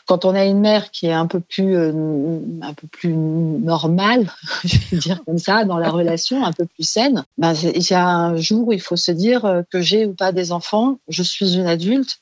Quand 0.08 0.26
on 0.26 0.34
a 0.34 0.44
une 0.44 0.60
mère 0.60 0.90
qui 0.90 1.06
est 1.06 1.14
un 1.14 1.28
peu 1.28 1.40
plus 1.40 1.78
un 1.78 2.74
peu 2.74 2.88
plus 2.88 3.14
normale, 3.14 4.32
je 4.64 4.78
vais 4.90 4.98
dire 4.98 5.24
comme 5.24 5.38
ça, 5.38 5.66
dans 5.66 5.78
la 5.78 5.92
relation, 5.92 6.44
un 6.44 6.52
peu 6.52 6.66
plus 6.66 6.88
saine, 6.88 7.26
ben 7.38 7.54
il 7.54 7.88
y 7.88 7.94
a 7.94 8.08
un 8.08 8.38
jour 8.38 8.70
où 8.70 8.74
il 8.74 8.82
faut 8.82 8.96
se 8.96 9.12
dire 9.12 9.64
que 9.70 9.80
j'ai 9.80 10.08
ou 10.08 10.16
pas 10.16 10.32
des 10.32 10.52
enfants, 10.52 10.98
je 11.10 11.22
suis 11.22 11.54
une 11.54 11.68
adulte, 11.68 12.22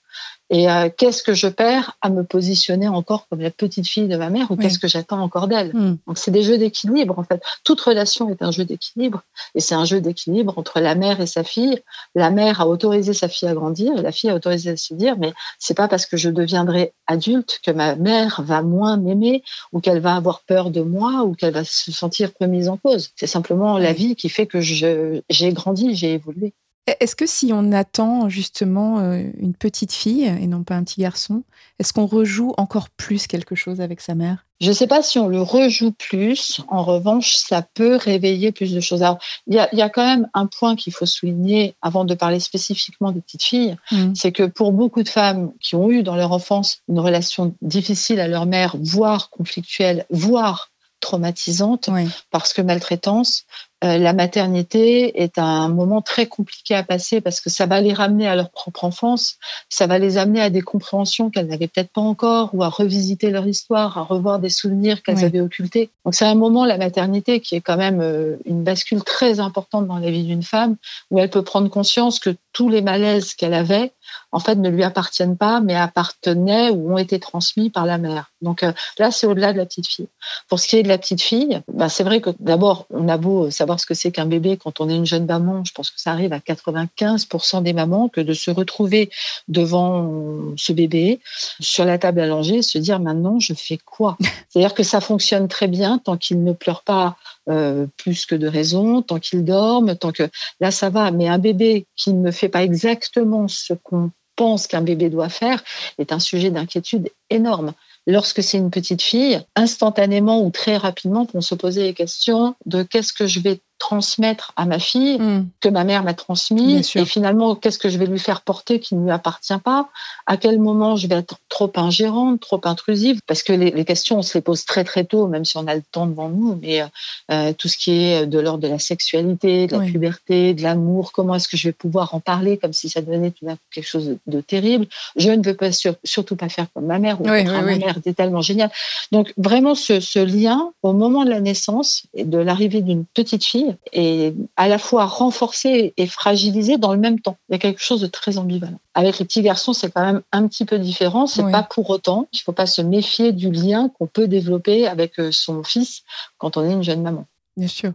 Et 0.52 0.70
euh, 0.70 0.90
qu'est-ce 0.96 1.24
que 1.24 1.34
je 1.34 1.48
perds 1.48 1.98
à 2.02 2.10
me 2.10 2.24
positionner 2.24 2.88
encore 2.88 3.28
comme 3.28 3.42
la 3.42 3.50
petite 3.50 3.88
fille 3.88 4.08
de 4.08 4.16
ma 4.16 4.30
mère 4.30 4.52
ou 4.52 4.56
qu'est-ce 4.56 4.78
que 4.78 4.88
j'attends 4.88 5.20
encore 5.22 5.48
d'elle 5.48 5.74
hmm. 5.74 5.98
Donc 6.06 6.18
c'est 6.20 6.30
des 6.30 6.44
jeux 6.44 6.60
d'équilibre 6.60 7.18
en 7.18 7.24
fait. 7.24 7.42
Toute 7.64 7.82
relation 7.82 8.30
est 8.30 8.44
un 8.44 8.52
jeu 8.52 8.64
d'équilibre 8.64 9.24
et 9.56 9.60
c'est 9.60 9.74
un 9.74 9.86
jeu 9.86 10.02
d'équilibre 10.02 10.58
entre 10.58 10.80
la 10.80 10.94
mère 10.94 11.20
et 11.20 11.26
sa 11.26 11.44
fille. 11.44 11.82
La 12.14 12.30
mère 12.30 12.62
a 12.62 12.68
autorisé 12.68 13.14
sa 13.14 13.28
fille 13.28 13.48
à 13.48 13.56
grandir 13.56 13.98
et 13.98 14.02
la 14.04 14.12
fille 14.12 14.30
a 14.30 14.36
autorisé 14.36 14.72
à 14.72 14.78
se 14.78 14.94
dire 14.94 15.18
mais 15.18 15.34
c'est 15.58 15.74
pas 15.74 15.88
parce 15.88 16.06
que 16.06 16.16
je 16.16 16.30
deviendrai 16.30 16.94
adulte 17.08 17.60
que 17.64 17.72
ma 17.72 17.96
mère 17.96 18.42
va 18.44 18.62
moins 18.62 18.98
m'aimer 18.98 19.44
ou 19.74 19.80
qu'elle 19.80 20.00
va 20.00 20.16
avoir 20.16 20.42
peur 20.42 20.70
de 20.70 20.82
moi 20.82 21.24
ou 21.24 21.34
qu'elle 21.34 21.54
va 21.54 21.64
se 21.64 21.92
sentir 21.92 22.30
remise 22.40 22.70
en 22.70 22.78
cause. 22.78 23.10
C'est 23.16 23.28
simplement 23.28 23.80
la 23.80 23.94
vie 23.94 24.16
qui 24.16 24.30
fait 24.30 24.46
que 24.46 24.62
j'ai 24.62 25.54
grandi, 25.54 25.96
j'ai 25.96 26.14
évolué. 26.14 26.54
Est-ce 26.88 27.16
que 27.16 27.26
si 27.26 27.52
on 27.52 27.72
attend 27.72 28.30
justement 28.30 29.00
euh, 29.00 29.24
une 29.40 29.56
petite 29.56 29.92
fille 29.92 30.26
et 30.26 30.46
non 30.46 30.64
pas 30.64 30.76
un 30.76 30.84
petit 30.84 31.02
garçon, 31.02 31.44
est-ce 31.80 31.94
qu'on 31.94 32.06
rejoue 32.06 32.54
encore 32.58 32.90
plus 32.90 33.26
quelque 33.26 33.56
chose 33.56 33.82
avec 33.82 34.02
sa 34.02 34.14
mère? 34.14 34.46
Je 34.62 34.70
ne 34.70 34.74
sais 34.74 34.88
pas 34.88 35.02
si 35.02 35.20
on 35.20 35.28
le 35.28 35.42
rejoue 35.42 35.92
plus. 35.92 36.62
En 36.70 36.84
revanche, 36.84 37.36
ça 37.36 37.62
peut 37.62 37.96
réveiller 37.96 38.52
plus 38.52 38.74
de 38.74 38.80
choses. 38.80 39.04
Il 39.48 39.56
y 39.56 39.82
a, 39.82 39.90
quand 39.90 40.06
même 40.06 40.30
un 40.34 40.46
point 40.46 40.76
qu'il 40.76 40.94
faut 40.94 41.06
souligner 41.06 41.76
avant 41.82 42.06
de 42.06 42.14
parler 42.14 42.40
spécifiquement 42.40 43.12
des 43.12 43.20
petites 43.20 43.44
filles, 43.44 43.76
mmh. 43.92 44.14
c'est 44.16 44.32
que 44.32 44.44
pour 44.44 44.72
beaucoup 44.72 45.04
de 45.04 45.10
femmes 45.10 45.52
qui 45.60 45.76
ont 45.76 45.90
eu 45.90 46.04
dans 46.04 46.16
leur 46.16 46.32
enfance 46.32 46.80
une 46.88 47.00
relation 47.00 47.54
difficile 47.62 48.20
à 48.20 48.28
leur 48.28 48.46
mère, 48.46 48.78
voire 48.80 49.30
conflictuelle, 49.30 50.06
voire 50.10 50.72
traumatisante, 51.02 51.90
parce 52.32 52.54
que 52.54 52.62
maltraitance, 52.62 53.46
euh, 53.84 53.98
la 53.98 54.14
maternité 54.14 55.22
est 55.22 55.38
un 55.38 55.68
moment 55.68 56.02
très 56.02 56.28
compliqué 56.28 56.76
à 56.76 56.84
passer 56.84 57.20
parce 57.20 57.42
que 57.42 57.50
ça 57.50 57.66
va 57.66 57.82
les 57.82 57.94
ramener 57.94 58.26
à 58.26 58.36
leur 58.36 58.50
propre 58.50 58.86
enfance, 58.86 59.36
ça 59.70 59.86
va 59.86 60.00
les 60.00 60.18
amener 60.18 60.42
à 60.42 60.50
des 60.50 60.62
compréhensions 60.62 61.30
qu'elles 61.30 61.48
n'avaient 61.48 61.68
peut-être 61.68 61.92
pas 61.92 62.02
encore 62.02 62.52
ou 62.54 62.64
à 62.64 62.70
revisiter 62.70 63.32
leur 63.32 63.46
histoire, 63.46 63.98
à 63.98 64.04
revoir 64.04 64.40
des 64.40 64.50
souvenirs 64.50 65.04
qu'elles 65.04 65.26
avaient 65.26 65.42
occultés. 65.42 65.90
Donc 66.06 66.16
c'est 66.16 66.26
un 66.26 66.36
moment, 66.36 66.66
la 66.66 66.78
maternité, 66.78 67.42
qui 67.42 67.56
est 67.56 67.62
quand 67.62 67.76
même 67.76 68.00
euh, 68.02 68.38
une 68.46 68.64
bascule 68.64 69.04
très 69.04 69.42
importante 69.42 69.88
dans 69.88 69.98
la 69.98 70.10
vie 70.10 70.24
d'une 70.24 70.44
femme 70.44 70.78
où 71.12 71.20
elle 71.20 71.30
peut 71.30 71.44
prendre 71.44 71.70
conscience 71.70 72.20
que 72.20 72.36
tous 72.54 72.70
les 72.70 72.82
malaises 72.82 73.34
qu'elle 73.34 73.54
avait, 73.54 73.92
en 74.32 74.40
fait, 74.40 74.56
ne 74.56 74.70
lui 74.70 74.84
appartiennent 74.84 75.38
pas, 75.38 75.60
mais 75.60 75.76
appartenaient 75.76 76.70
ou 76.70 76.94
ont 76.94 76.98
été 76.98 77.20
transmis 77.20 77.70
par 77.70 77.86
la 77.86 77.98
mère. 77.98 78.32
Donc 78.42 78.64
euh, 78.64 78.72
là, 79.00 79.12
c'est 79.12 79.28
au-delà 79.28 79.52
de 79.52 79.58
la 79.58 79.66
petite 79.66 79.88
fille. 79.88 80.08
Pour 80.48 80.60
ce 80.60 80.68
qui 80.68 80.78
est 80.78 80.84
de 80.84 80.88
la 80.88 80.98
petite 80.98 81.22
fille, 81.22 81.62
bah, 81.68 81.90
c'est 81.90 82.04
vrai 82.04 82.22
que 82.22 82.30
d'abord, 82.40 82.86
on 82.90 83.10
a 83.10 83.18
beau 83.18 83.52
savoir 83.52 83.65
ce 83.78 83.86
que 83.86 83.94
c'est 83.94 84.12
qu'un 84.12 84.26
bébé 84.26 84.58
quand 84.58 84.80
on 84.82 84.90
est 84.90 84.96
une 84.96 85.06
jeune 85.06 85.26
maman, 85.26 85.64
je 85.66 85.74
pense 85.74 85.92
que 85.92 86.00
ça 86.00 86.12
arrive 86.12 86.34
à 86.34 86.40
95% 86.40 87.64
des 87.64 87.74
mamans, 87.74 88.10
que 88.10 88.22
de 88.22 88.34
se 88.34 88.52
retrouver 88.52 89.10
devant 89.48 90.56
ce 90.58 90.74
bébé 90.74 91.20
sur 91.60 91.86
la 91.86 91.98
table 91.98 92.20
allongée 92.20 92.58
et 92.58 92.62
se 92.62 92.78
dire 92.78 93.00
maintenant, 93.00 93.40
je 93.40 93.54
fais 93.54 93.78
quoi? 93.78 94.18
C'est-à-dire 94.50 94.74
que 94.74 94.84
ça 94.84 95.02
fonctionne 95.02 95.48
très 95.48 95.68
bien 95.68 95.98
tant 95.98 96.18
qu'il 96.18 96.44
ne 96.44 96.54
pleure 96.54 96.84
pas 96.84 97.18
euh, 97.50 97.86
plus 97.98 98.26
que 98.26 98.36
de 98.36 98.48
raison, 98.48 99.02
tant 99.02 99.20
qu'il 99.20 99.44
dorme, 99.44 99.96
tant 99.96 100.12
que 100.12 100.30
là 100.60 100.72
ça 100.72 100.90
va. 100.90 101.12
Mais 101.12 101.28
un 101.28 101.38
bébé 101.38 101.86
qui 101.96 102.14
ne 102.14 102.32
fait 102.32 102.50
pas 102.50 102.64
exactement 102.64 103.48
ce 103.48 103.74
qu'on 103.74 104.12
pense 104.36 104.68
qu'un 104.68 104.82
bébé 104.82 105.10
doit 105.10 105.30
faire 105.30 105.64
est 105.98 106.12
un 106.12 106.20
sujet 106.20 106.52
d'inquiétude 106.52 107.10
énorme. 107.30 107.74
Lorsque 108.08 108.44
c'est 108.44 108.58
une 108.58 108.70
petite 108.70 109.02
fille, 109.02 109.42
instantanément 109.56 110.44
ou 110.44 110.52
très 110.52 110.78
rapidement, 110.78 111.28
on 111.34 111.42
se 111.42 111.56
poser 111.56 111.84
les 111.84 111.94
questions 111.94 112.56
de 112.66 112.84
qu'est-ce 112.84 113.14
que 113.14 113.26
je 113.26 113.40
vais 113.40 113.62
transmettre 113.78 114.54
à 114.56 114.66
ma 114.66 114.80
fille 114.80 115.20
hmm. 115.20 115.48
que 115.60 115.70
ma 115.70 115.84
mère 115.84 116.04
m'a 116.04 116.14
transmis 116.14 116.78
et 116.78 117.06
finalement 117.06 117.56
qu'est-ce 117.56 117.78
que 117.78 117.90
je 117.90 117.98
vais 117.98 118.06
lui 118.06 118.20
faire 118.20 118.42
porter 118.42 118.80
qui 118.80 118.96
ne 118.96 119.04
lui 119.04 119.12
appartient 119.12 119.58
pas? 119.64 119.90
À 120.26 120.38
quel 120.38 120.60
moment 120.60 120.96
je 120.96 121.08
vais 121.08 121.16
être 121.16 121.36
trop 121.50 121.72
ingérante 121.76 122.40
trop 122.40 122.62
intrusive? 122.64 123.20
Parce 123.28 123.44
que 123.44 123.54
les, 123.54 123.86
questions 123.86 124.20
on 124.20 124.22
se 124.22 124.38
les 124.38 124.42
pose 124.42 124.66
très 124.66 124.84
très 124.84 125.04
tôt 125.04 125.28
même 125.28 125.46
si 125.46 125.58
on 125.58 125.68
a 125.68 125.76
le 125.76 125.84
temps 125.92 126.08
devant 126.08 126.30
nous 126.30 126.58
mais 126.62 126.82
euh, 126.82 126.86
euh, 127.32 127.54
tout 127.54 127.68
ce 127.68 127.78
qui 127.78 127.92
est 127.92 128.26
de 128.26 128.40
l'ordre 128.40 128.64
de 128.64 128.68
la 128.68 128.80
sexualité 128.80 129.68
de 129.68 129.78
la 129.78 129.86
puberté 129.86 130.54
de 130.54 130.64
l'amour 130.64 131.12
comment 131.12 131.36
est-ce 131.36 131.48
que 131.48 131.58
je 131.58 131.68
vais 131.68 131.74
pouvoir 131.74 132.16
en 132.16 132.20
parler 132.20 132.58
comme 132.58 132.74
si 132.74 132.90
ça 132.90 133.02
devenait 133.02 133.32
tout 133.32 133.46
d'un 133.46 133.56
coup 133.56 133.62
quelque 133.74 133.88
chose 133.88 134.18
de, 134.26 134.42
terrible? 134.42 134.88
Je 135.16 135.32
ne 135.32 135.46
veux 135.46 135.56
pas 135.56 135.70
surtout 136.04 136.36
pas 136.36 136.50
faire 136.50 136.68
comme 136.74 136.86
ma 136.86 137.00
mère 137.00 137.20
ou 137.22 137.26
ma 137.26 137.44
mère 137.44 137.98
était 137.98 138.14
tellement 138.14 138.42
géniale. 138.42 138.72
Donc 139.12 139.34
vraiment 139.38 139.76
ce, 139.76 140.00
ce 140.00 140.20
lien 140.20 140.72
au 140.84 140.94
moment 140.94 141.26
de 141.26 141.30
la 141.30 141.40
naissance 141.40 142.04
et 142.14 142.24
de 142.24 142.38
l'arrivée 142.38 142.82
d'une 142.82 143.06
petite 143.06 143.44
fille 143.44 143.65
et 143.94 144.34
à 144.56 144.68
la 144.68 144.78
fois 144.78 145.06
renforcé 145.06 145.94
et 145.98 146.08
fragilisé 146.08 146.78
dans 146.78 146.94
le 146.94 147.00
même 147.00 147.20
temps. 147.20 147.38
Il 147.50 147.54
y 147.54 147.56
a 147.56 147.60
quelque 147.60 147.82
chose 147.82 148.02
de 148.02 148.08
très 148.08 148.38
ambivalent. 148.38 148.80
Avec 148.94 149.20
les 149.20 149.26
petits 149.26 149.42
garçons, 149.42 149.74
c'est 149.74 149.92
quand 149.92 150.06
même 150.06 150.22
un 150.32 150.48
petit 150.48 150.66
peu 150.66 150.80
différent. 150.80 151.28
C'est 151.28 151.50
pas 151.52 151.64
pour 151.64 151.90
autant 151.90 152.28
qu'il 152.32 152.42
faut 152.42 152.52
pas 152.52 152.66
se 152.66 152.82
méfier 152.82 153.32
du 153.32 153.52
lien 153.52 153.90
qu'on 153.90 154.08
peut 154.08 154.28
développer 154.28 154.88
avec 154.88 155.20
euh, 155.20 155.32
son 155.32 155.64
fils 155.64 156.04
quand 156.38 156.58
on 156.58 156.68
est 156.68 156.74
une 156.74 156.84
jeune 156.84 157.02
maman. 157.02 157.26
Bien 157.58 157.68
sûr. 157.68 157.92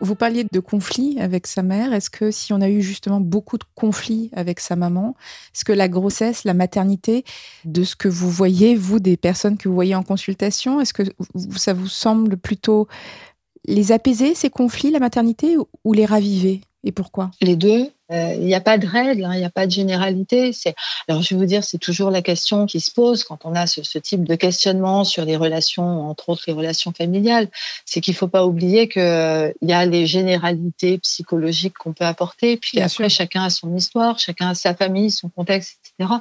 Vous 0.00 0.14
parliez 0.14 0.46
de 0.50 0.60
conflits 0.60 1.18
avec 1.18 1.46
sa 1.46 1.62
mère. 1.62 1.92
Est-ce 1.92 2.10
que 2.10 2.30
si 2.30 2.52
on 2.52 2.60
a 2.60 2.68
eu 2.68 2.82
justement 2.82 3.20
beaucoup 3.20 3.58
de 3.58 3.64
conflits 3.74 4.30
avec 4.32 4.60
sa 4.60 4.76
maman, 4.76 5.16
est-ce 5.54 5.64
que 5.64 5.72
la 5.72 5.88
grossesse, 5.88 6.44
la 6.44 6.54
maternité, 6.54 7.24
de 7.64 7.82
ce 7.82 7.96
que 7.96 8.08
vous 8.08 8.30
voyez, 8.30 8.76
vous, 8.76 9.00
des 9.00 9.16
personnes 9.16 9.58
que 9.58 9.68
vous 9.68 9.74
voyez 9.74 9.96
en 9.96 10.04
consultation, 10.04 10.80
est-ce 10.80 10.94
que 10.94 11.02
ça 11.56 11.72
vous 11.74 11.88
semble 11.88 12.36
plutôt 12.36 12.86
les 13.66 13.90
apaiser, 13.90 14.34
ces 14.34 14.50
conflits, 14.50 14.90
la 14.90 15.00
maternité, 15.00 15.56
ou 15.84 15.92
les 15.92 16.06
raviver? 16.06 16.62
Et 16.84 16.92
pourquoi? 16.92 17.30
Les 17.40 17.56
deux. 17.56 17.90
Euh, 18.10 18.34
il 18.38 18.46
n'y 18.46 18.54
a 18.54 18.60
pas 18.60 18.78
de 18.78 18.86
règle, 18.86 19.24
hein, 19.26 19.34
il 19.34 19.40
n'y 19.40 19.44
a 19.44 19.50
pas 19.50 19.66
de 19.66 19.70
généralité. 19.70 20.52
alors 21.08 21.20
je 21.20 21.34
vais 21.34 21.38
vous 21.38 21.44
dire, 21.44 21.62
c'est 21.62 21.76
toujours 21.76 22.10
la 22.10 22.22
question 22.22 22.64
qui 22.64 22.80
se 22.80 22.90
pose 22.90 23.22
quand 23.22 23.44
on 23.44 23.54
a 23.54 23.66
ce, 23.66 23.98
type 23.98 24.24
de 24.24 24.34
questionnement 24.34 25.04
sur 25.04 25.26
les 25.26 25.36
relations, 25.36 26.08
entre 26.08 26.30
autres 26.30 26.44
les 26.46 26.54
relations 26.54 26.92
familiales, 26.92 27.48
c'est 27.84 28.00
qu'il 28.00 28.14
ne 28.14 28.16
faut 28.16 28.28
pas 28.28 28.46
oublier 28.46 28.88
qu'il 28.88 29.02
euh, 29.02 29.52
y 29.60 29.74
a 29.74 29.84
les 29.84 30.06
généralités 30.06 30.96
psychologiques 30.98 31.76
qu'on 31.76 31.92
peut 31.92 32.06
apporter, 32.06 32.56
puis 32.56 32.80
après 32.80 33.10
chacun 33.10 33.44
a 33.44 33.50
son 33.50 33.76
histoire, 33.76 34.18
chacun 34.18 34.48
a 34.48 34.54
sa 34.54 34.74
famille, 34.74 35.10
son 35.10 35.28
contexte, 35.28 35.78
etc. 35.98 36.14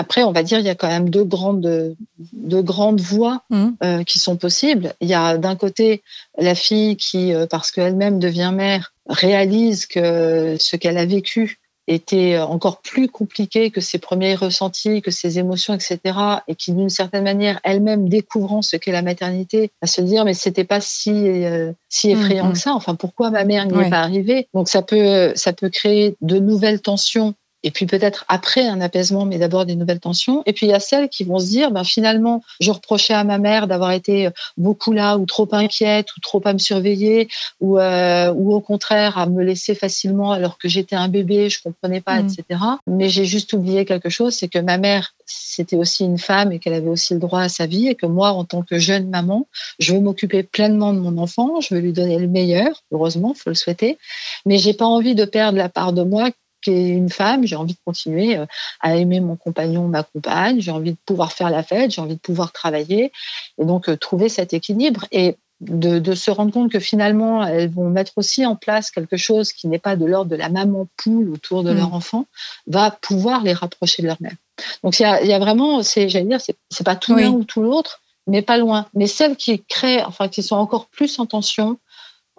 Après, 0.00 0.22
on 0.22 0.32
va 0.32 0.42
dire, 0.42 0.58
il 0.58 0.64
y 0.64 0.70
a 0.70 0.74
quand 0.74 0.88
même 0.88 1.10
deux 1.10 1.24
grandes, 1.24 1.94
deux 2.32 2.62
grandes 2.62 3.02
voies 3.02 3.42
mmh. 3.50 3.66
euh, 3.84 4.02
qui 4.02 4.18
sont 4.18 4.36
possibles. 4.36 4.94
Il 5.02 5.08
y 5.08 5.14
a 5.14 5.36
d'un 5.36 5.56
côté 5.56 6.02
la 6.38 6.54
fille 6.54 6.96
qui, 6.96 7.32
parce 7.50 7.70
qu'elle-même 7.70 8.18
devient 8.18 8.50
mère, 8.54 8.94
réalise 9.06 9.84
que 9.84 10.56
ce 10.58 10.76
qu'elle 10.76 10.96
a 10.96 11.04
vécu 11.04 11.60
était 11.90 12.38
encore 12.38 12.80
plus 12.80 13.08
compliqué 13.08 13.70
que 13.70 13.80
ses 13.80 13.98
premiers 13.98 14.34
ressentis, 14.34 15.02
que 15.02 15.10
ses 15.10 15.38
émotions, 15.38 15.74
etc. 15.74 15.98
Et 16.46 16.54
qui, 16.54 16.72
d'une 16.72 16.88
certaine 16.88 17.24
manière, 17.24 17.60
elle-même 17.64 18.08
découvrant 18.08 18.62
ce 18.62 18.76
qu'est 18.76 18.92
la 18.92 19.02
maternité, 19.02 19.72
à 19.82 19.86
se 19.86 20.00
dire 20.00 20.24
mais 20.24 20.34
c'était 20.34 20.64
pas 20.64 20.80
si 20.80 21.10
euh, 21.10 21.72
si 21.88 22.10
effrayant 22.10 22.48
mm-hmm. 22.48 22.52
que 22.52 22.58
ça. 22.58 22.74
Enfin, 22.74 22.94
pourquoi 22.94 23.30
ma 23.30 23.44
mère 23.44 23.66
n'y 23.66 23.78
est 23.78 23.90
pas 23.90 24.00
arrivée? 24.00 24.48
Donc 24.54 24.68
ça 24.68 24.82
peut 24.82 25.32
ça 25.34 25.52
peut 25.52 25.68
créer 25.68 26.16
de 26.20 26.38
nouvelles 26.38 26.80
tensions 26.80 27.34
et 27.62 27.70
puis 27.70 27.86
peut-être 27.86 28.24
après 28.28 28.66
un 28.66 28.80
apaisement, 28.80 29.24
mais 29.24 29.38
d'abord 29.38 29.66
des 29.66 29.74
nouvelles 29.74 30.00
tensions. 30.00 30.42
Et 30.46 30.52
puis 30.52 30.66
il 30.66 30.70
y 30.70 30.74
a 30.74 30.80
celles 30.80 31.08
qui 31.08 31.24
vont 31.24 31.38
se 31.38 31.46
dire, 31.46 31.70
ben 31.70 31.84
finalement, 31.84 32.42
je 32.60 32.70
reprochais 32.70 33.14
à 33.14 33.24
ma 33.24 33.38
mère 33.38 33.66
d'avoir 33.66 33.92
été 33.92 34.28
beaucoup 34.56 34.92
là, 34.92 35.16
ou 35.18 35.26
trop 35.26 35.48
inquiète, 35.52 36.14
ou 36.16 36.20
trop 36.20 36.40
à 36.44 36.52
me 36.52 36.58
surveiller, 36.58 37.28
ou, 37.60 37.78
euh, 37.78 38.32
ou 38.32 38.54
au 38.54 38.60
contraire 38.60 39.18
à 39.18 39.26
me 39.26 39.42
laisser 39.42 39.74
facilement 39.74 40.32
alors 40.32 40.58
que 40.58 40.68
j'étais 40.68 40.96
un 40.96 41.08
bébé, 41.08 41.50
je 41.50 41.62
comprenais 41.62 42.00
pas, 42.00 42.22
mmh. 42.22 42.26
etc. 42.26 42.60
Mais 42.86 43.08
j'ai 43.08 43.24
juste 43.24 43.52
oublié 43.52 43.84
quelque 43.84 44.08
chose, 44.08 44.34
c'est 44.34 44.48
que 44.48 44.58
ma 44.58 44.78
mère 44.78 45.14
c'était 45.32 45.76
aussi 45.76 46.04
une 46.04 46.18
femme 46.18 46.52
et 46.52 46.58
qu'elle 46.58 46.74
avait 46.74 46.88
aussi 46.88 47.14
le 47.14 47.20
droit 47.20 47.42
à 47.42 47.48
sa 47.48 47.66
vie 47.66 47.88
et 47.88 47.94
que 47.94 48.06
moi, 48.06 48.30
en 48.30 48.44
tant 48.44 48.62
que 48.62 48.78
jeune 48.78 49.08
maman, 49.08 49.46
je 49.78 49.94
veux 49.94 50.00
m'occuper 50.00 50.42
pleinement 50.42 50.92
de 50.92 50.98
mon 50.98 51.18
enfant, 51.18 51.60
je 51.60 51.74
veux 51.74 51.80
lui 51.80 51.92
donner 51.92 52.18
le 52.18 52.28
meilleur, 52.28 52.82
heureusement, 52.92 53.34
faut 53.34 53.50
le 53.50 53.54
souhaiter, 53.54 53.98
mais 54.46 54.58
j'ai 54.58 54.74
pas 54.74 54.86
envie 54.86 55.14
de 55.14 55.24
perdre 55.24 55.58
la 55.58 55.68
part 55.68 55.92
de 55.92 56.02
moi 56.02 56.30
qui 56.62 56.70
est 56.70 56.88
une 56.88 57.10
femme, 57.10 57.46
j'ai 57.46 57.56
envie 57.56 57.74
de 57.74 57.78
continuer 57.84 58.36
euh, 58.36 58.46
à 58.80 58.96
aimer 58.96 59.20
mon 59.20 59.36
compagnon, 59.36 59.88
ma 59.88 60.02
compagne, 60.02 60.60
j'ai 60.60 60.70
envie 60.70 60.92
de 60.92 60.98
pouvoir 61.04 61.32
faire 61.32 61.50
la 61.50 61.62
fête, 61.62 61.90
j'ai 61.90 62.00
envie 62.00 62.16
de 62.16 62.20
pouvoir 62.20 62.52
travailler 62.52 63.12
et 63.58 63.64
donc 63.64 63.88
euh, 63.88 63.96
trouver 63.96 64.28
cet 64.28 64.52
équilibre 64.52 65.06
et 65.12 65.36
de, 65.60 66.14
se 66.14 66.30
rendre 66.30 66.52
compte 66.52 66.72
que 66.72 66.80
finalement 66.80 67.44
elles 67.44 67.70
vont 67.70 67.90
mettre 67.90 68.12
aussi 68.16 68.46
en 68.46 68.56
place 68.56 68.90
quelque 68.90 69.18
chose 69.18 69.52
qui 69.52 69.68
n'est 69.68 69.78
pas 69.78 69.94
de 69.94 70.06
l'ordre 70.06 70.30
de 70.30 70.36
la 70.36 70.48
maman 70.48 70.88
poule 70.96 71.30
autour 71.30 71.62
de 71.62 71.70
leur 71.70 71.90
mm. 71.90 71.94
enfant, 71.94 72.26
va 72.66 72.90
pouvoir 72.90 73.42
les 73.42 73.52
rapprocher 73.52 74.02
de 74.02 74.06
leur 74.06 74.16
mère. 74.20 74.34
Donc 74.82 74.98
il 74.98 75.02
y 75.02 75.32
a, 75.32 75.38
vraiment, 75.38 75.82
c'est, 75.82 76.08
j'allais 76.08 76.26
dire, 76.26 76.40
c'est, 76.40 76.84
pas 76.84 76.96
tout 76.96 77.14
l'un 77.14 77.30
ou 77.30 77.44
tout 77.44 77.62
l'autre, 77.62 78.00
mais 78.26 78.42
pas 78.42 78.56
loin. 78.56 78.86
Mais 78.94 79.06
celles 79.06 79.36
qui 79.36 79.62
créent, 79.64 80.02
enfin 80.04 80.28
qui 80.28 80.42
sont 80.42 80.56
encore 80.56 80.86
plus 80.86 81.18
en 81.18 81.26
tension, 81.26 81.78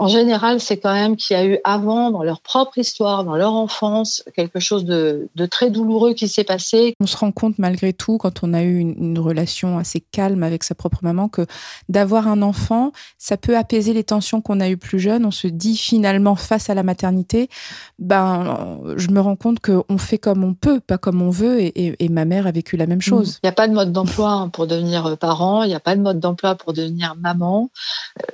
en 0.02 0.08
général, 0.08 0.60
c'est 0.60 0.78
quand 0.78 0.94
même 0.94 1.16
qu'il 1.16 1.38
y 1.38 1.40
a 1.40 1.46
eu 1.46 1.60
avant, 1.64 2.10
dans 2.10 2.24
leur 2.24 2.42
propre 2.42 2.80
histoire, 2.80 3.24
dans 3.24 3.36
leur 3.36 3.54
enfance, 3.54 4.24
quelque 4.36 4.60
chose 4.60 4.84
de, 4.84 5.30
très 5.52 5.70
douloureux 5.70 6.16
qui 6.16 6.28
s'est 6.28 6.44
passé. 6.44 6.96
On 7.00 7.06
se 7.06 7.16
rend 7.16 7.32
compte 7.32 7.60
malgré 7.60 7.94
tout, 7.94 8.18
quand 8.18 8.42
on 8.42 8.56
a 8.56 8.64
eu 8.64 8.80
une, 8.80 9.20
relation 9.20 9.78
assez 9.78 10.00
calme 10.00 10.42
avec 10.42 10.64
sa 10.64 10.74
propre 10.74 10.98
maman, 11.04 11.30
que 11.30 11.46
d'avoir 11.88 12.28
un 12.28 12.42
enfant, 12.42 12.94
ça 13.20 13.38
peut 13.38 13.56
apaiser 13.56 13.94
les 13.94 14.04
tensions 14.04 14.42
qu'on 14.42 14.60
a 14.60 14.70
eues 14.70 14.78
plus 14.78 15.00
jeunes. 15.00 15.24
On 15.24 15.30
se 15.30 15.46
dit 15.46 15.78
finalement 15.78 16.36
face 16.36 16.72
à 16.72 16.74
la 16.74 16.82
maternité, 16.82 17.48
ben, 18.00 18.80
je 18.98 19.10
me 19.10 19.20
rends 19.20 19.36
compte 19.36 19.60
qu'on 19.60 20.00
fait 20.00 20.18
comme 20.18 20.44
on 20.44 20.56
peut, 20.56 20.80
pas 20.80 20.98
comme 20.98 21.22
on 21.22 21.30
veut, 21.30 21.60
et, 21.62 22.10
ma 22.10 22.26
mère 22.26 22.48
a 22.48 22.52
vécu 22.52 22.76
la 22.76 22.88
même 22.88 23.02
chose. 23.02 23.38
Il 23.44 23.46
n'y 23.46 23.50
a 23.50 23.54
pas 23.54 23.68
de 23.68 23.74
mode 23.74 23.92
d'emploi 23.92 24.50
pour 24.52 24.66
devenir 24.66 25.16
parent, 25.20 25.62
il 25.62 25.68
n'y 25.68 25.76
a 25.76 25.80
pas 25.80 25.96
de 25.96 26.02
mode 26.02 26.20
d'emploi 26.20 26.56
pour 26.56 26.74
devenir 26.74 27.14
maman. 27.20 27.70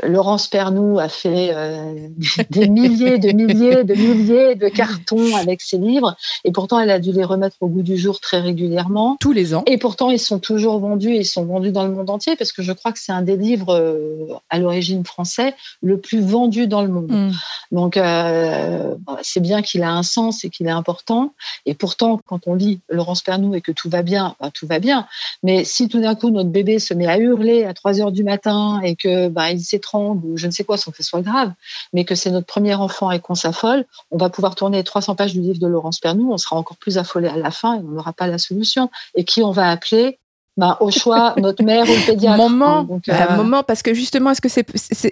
Euh, 0.05 0.07
Laurence 0.07 0.47
Pernou 0.47 0.99
a 0.99 1.09
fait 1.09 1.56
euh, 1.57 2.07
des 2.49 2.67
milliers, 2.69 3.17
de 3.17 3.31
milliers, 3.31 3.83
de 3.83 3.93
milliers 3.93 4.55
de 4.55 4.69
cartons 4.69 5.35
avec 5.35 5.61
ses 5.61 5.77
livres. 5.77 6.15
Et 6.43 6.51
pourtant, 6.51 6.79
elle 6.79 6.91
a 6.91 6.99
dû 6.99 7.11
les 7.11 7.23
remettre 7.23 7.57
au 7.61 7.67
goût 7.67 7.81
du 7.81 7.97
jour 7.97 8.19
très 8.19 8.39
régulièrement. 8.39 9.17
Tous 9.19 9.33
les 9.33 9.53
ans. 9.53 9.63
Et 9.65 9.77
pourtant, 9.77 10.09
ils 10.11 10.19
sont 10.19 10.39
toujours 10.39 10.79
vendus 10.79 11.13
et 11.13 11.19
ils 11.19 11.25
sont 11.25 11.45
vendus 11.45 11.71
dans 11.71 11.85
le 11.85 11.91
monde 11.91 12.09
entier 12.09 12.35
parce 12.35 12.51
que 12.51 12.61
je 12.61 12.71
crois 12.71 12.91
que 12.91 12.99
c'est 12.99 13.11
un 13.11 13.21
des 13.21 13.37
livres 13.37 13.73
euh, 13.73 14.27
à 14.49 14.59
l'origine 14.59 15.03
français 15.03 15.53
le 15.81 15.99
plus 15.99 16.21
vendu 16.21 16.67
dans 16.67 16.81
le 16.81 16.89
monde. 16.89 17.11
Mm. 17.11 17.31
Donc, 17.71 17.97
euh, 17.97 18.95
c'est 19.21 19.39
bien 19.39 19.61
qu'il 19.61 19.83
a 19.83 19.91
un 19.91 20.03
sens 20.03 20.45
et 20.45 20.49
qu'il 20.49 20.67
est 20.67 20.71
important. 20.71 21.33
Et 21.65 21.73
pourtant, 21.73 22.19
quand 22.25 22.47
on 22.47 22.53
lit 22.53 22.79
Laurence 22.89 23.21
Pernou 23.21 23.55
et 23.55 23.61
que 23.61 23.71
tout 23.71 23.89
va 23.89 24.03
bien, 24.03 24.35
bah, 24.39 24.51
tout 24.53 24.67
va 24.67 24.79
bien. 24.79 25.07
Mais 25.43 25.63
si 25.63 25.87
tout 25.87 25.99
d'un 25.99 26.15
coup, 26.15 26.29
notre 26.29 26.49
bébé 26.49 26.79
se 26.79 26.93
met 26.93 27.07
à 27.07 27.17
hurler 27.17 27.63
à 27.63 27.73
3 27.73 28.01
heures 28.01 28.11
du 28.11 28.23
matin 28.23 28.81
et 28.83 28.95
que 28.95 29.27
bah, 29.29 29.51
il 29.51 29.61
s'étrangle 29.61 30.25
ou 30.25 30.37
je 30.37 30.47
ne 30.47 30.51
sais 30.51 30.63
quoi 30.63 30.77
sans 30.77 30.91
que 30.91 30.97
ce 30.97 31.03
soit 31.03 31.21
grave, 31.21 31.46
mais 31.93 32.05
que 32.05 32.15
c'est 32.15 32.31
notre 32.31 32.47
premier 32.47 32.75
enfant 32.75 33.11
et 33.11 33.19
qu'on 33.19 33.35
s'affole, 33.35 33.85
on 34.11 34.17
va 34.17 34.29
pouvoir 34.29 34.55
tourner 34.55 34.83
300 34.83 35.15
pages 35.15 35.33
du 35.33 35.41
livre 35.41 35.59
de 35.59 35.67
Laurence 35.67 35.99
Pernou, 35.99 36.31
on 36.31 36.37
sera 36.37 36.55
encore 36.55 36.77
plus 36.77 36.97
affolé 36.97 37.27
à 37.27 37.37
la 37.37 37.51
fin 37.51 37.75
et 37.75 37.79
on 37.79 37.91
n'aura 37.91 38.13
pas 38.13 38.27
la 38.27 38.37
solution. 38.37 38.89
Et 39.15 39.25
qui 39.25 39.43
on 39.43 39.51
va 39.51 39.69
appeler? 39.69 40.19
Ben, 40.57 40.75
au 40.79 40.89
choix, 40.89 41.35
notre 41.37 41.63
mère 41.63 41.83
ou 41.83 41.93
le 41.93 42.05
pédiatre. 42.05 42.37
Moment, 42.37 42.83
Donc, 42.83 43.03
bah, 43.07 43.27
euh, 43.29 43.35
moment, 43.35 43.63
parce 43.63 43.83
que 43.83 43.93
justement, 43.93 44.31
est-ce 44.31 44.41
que 44.41 44.49
c'est 44.49 44.65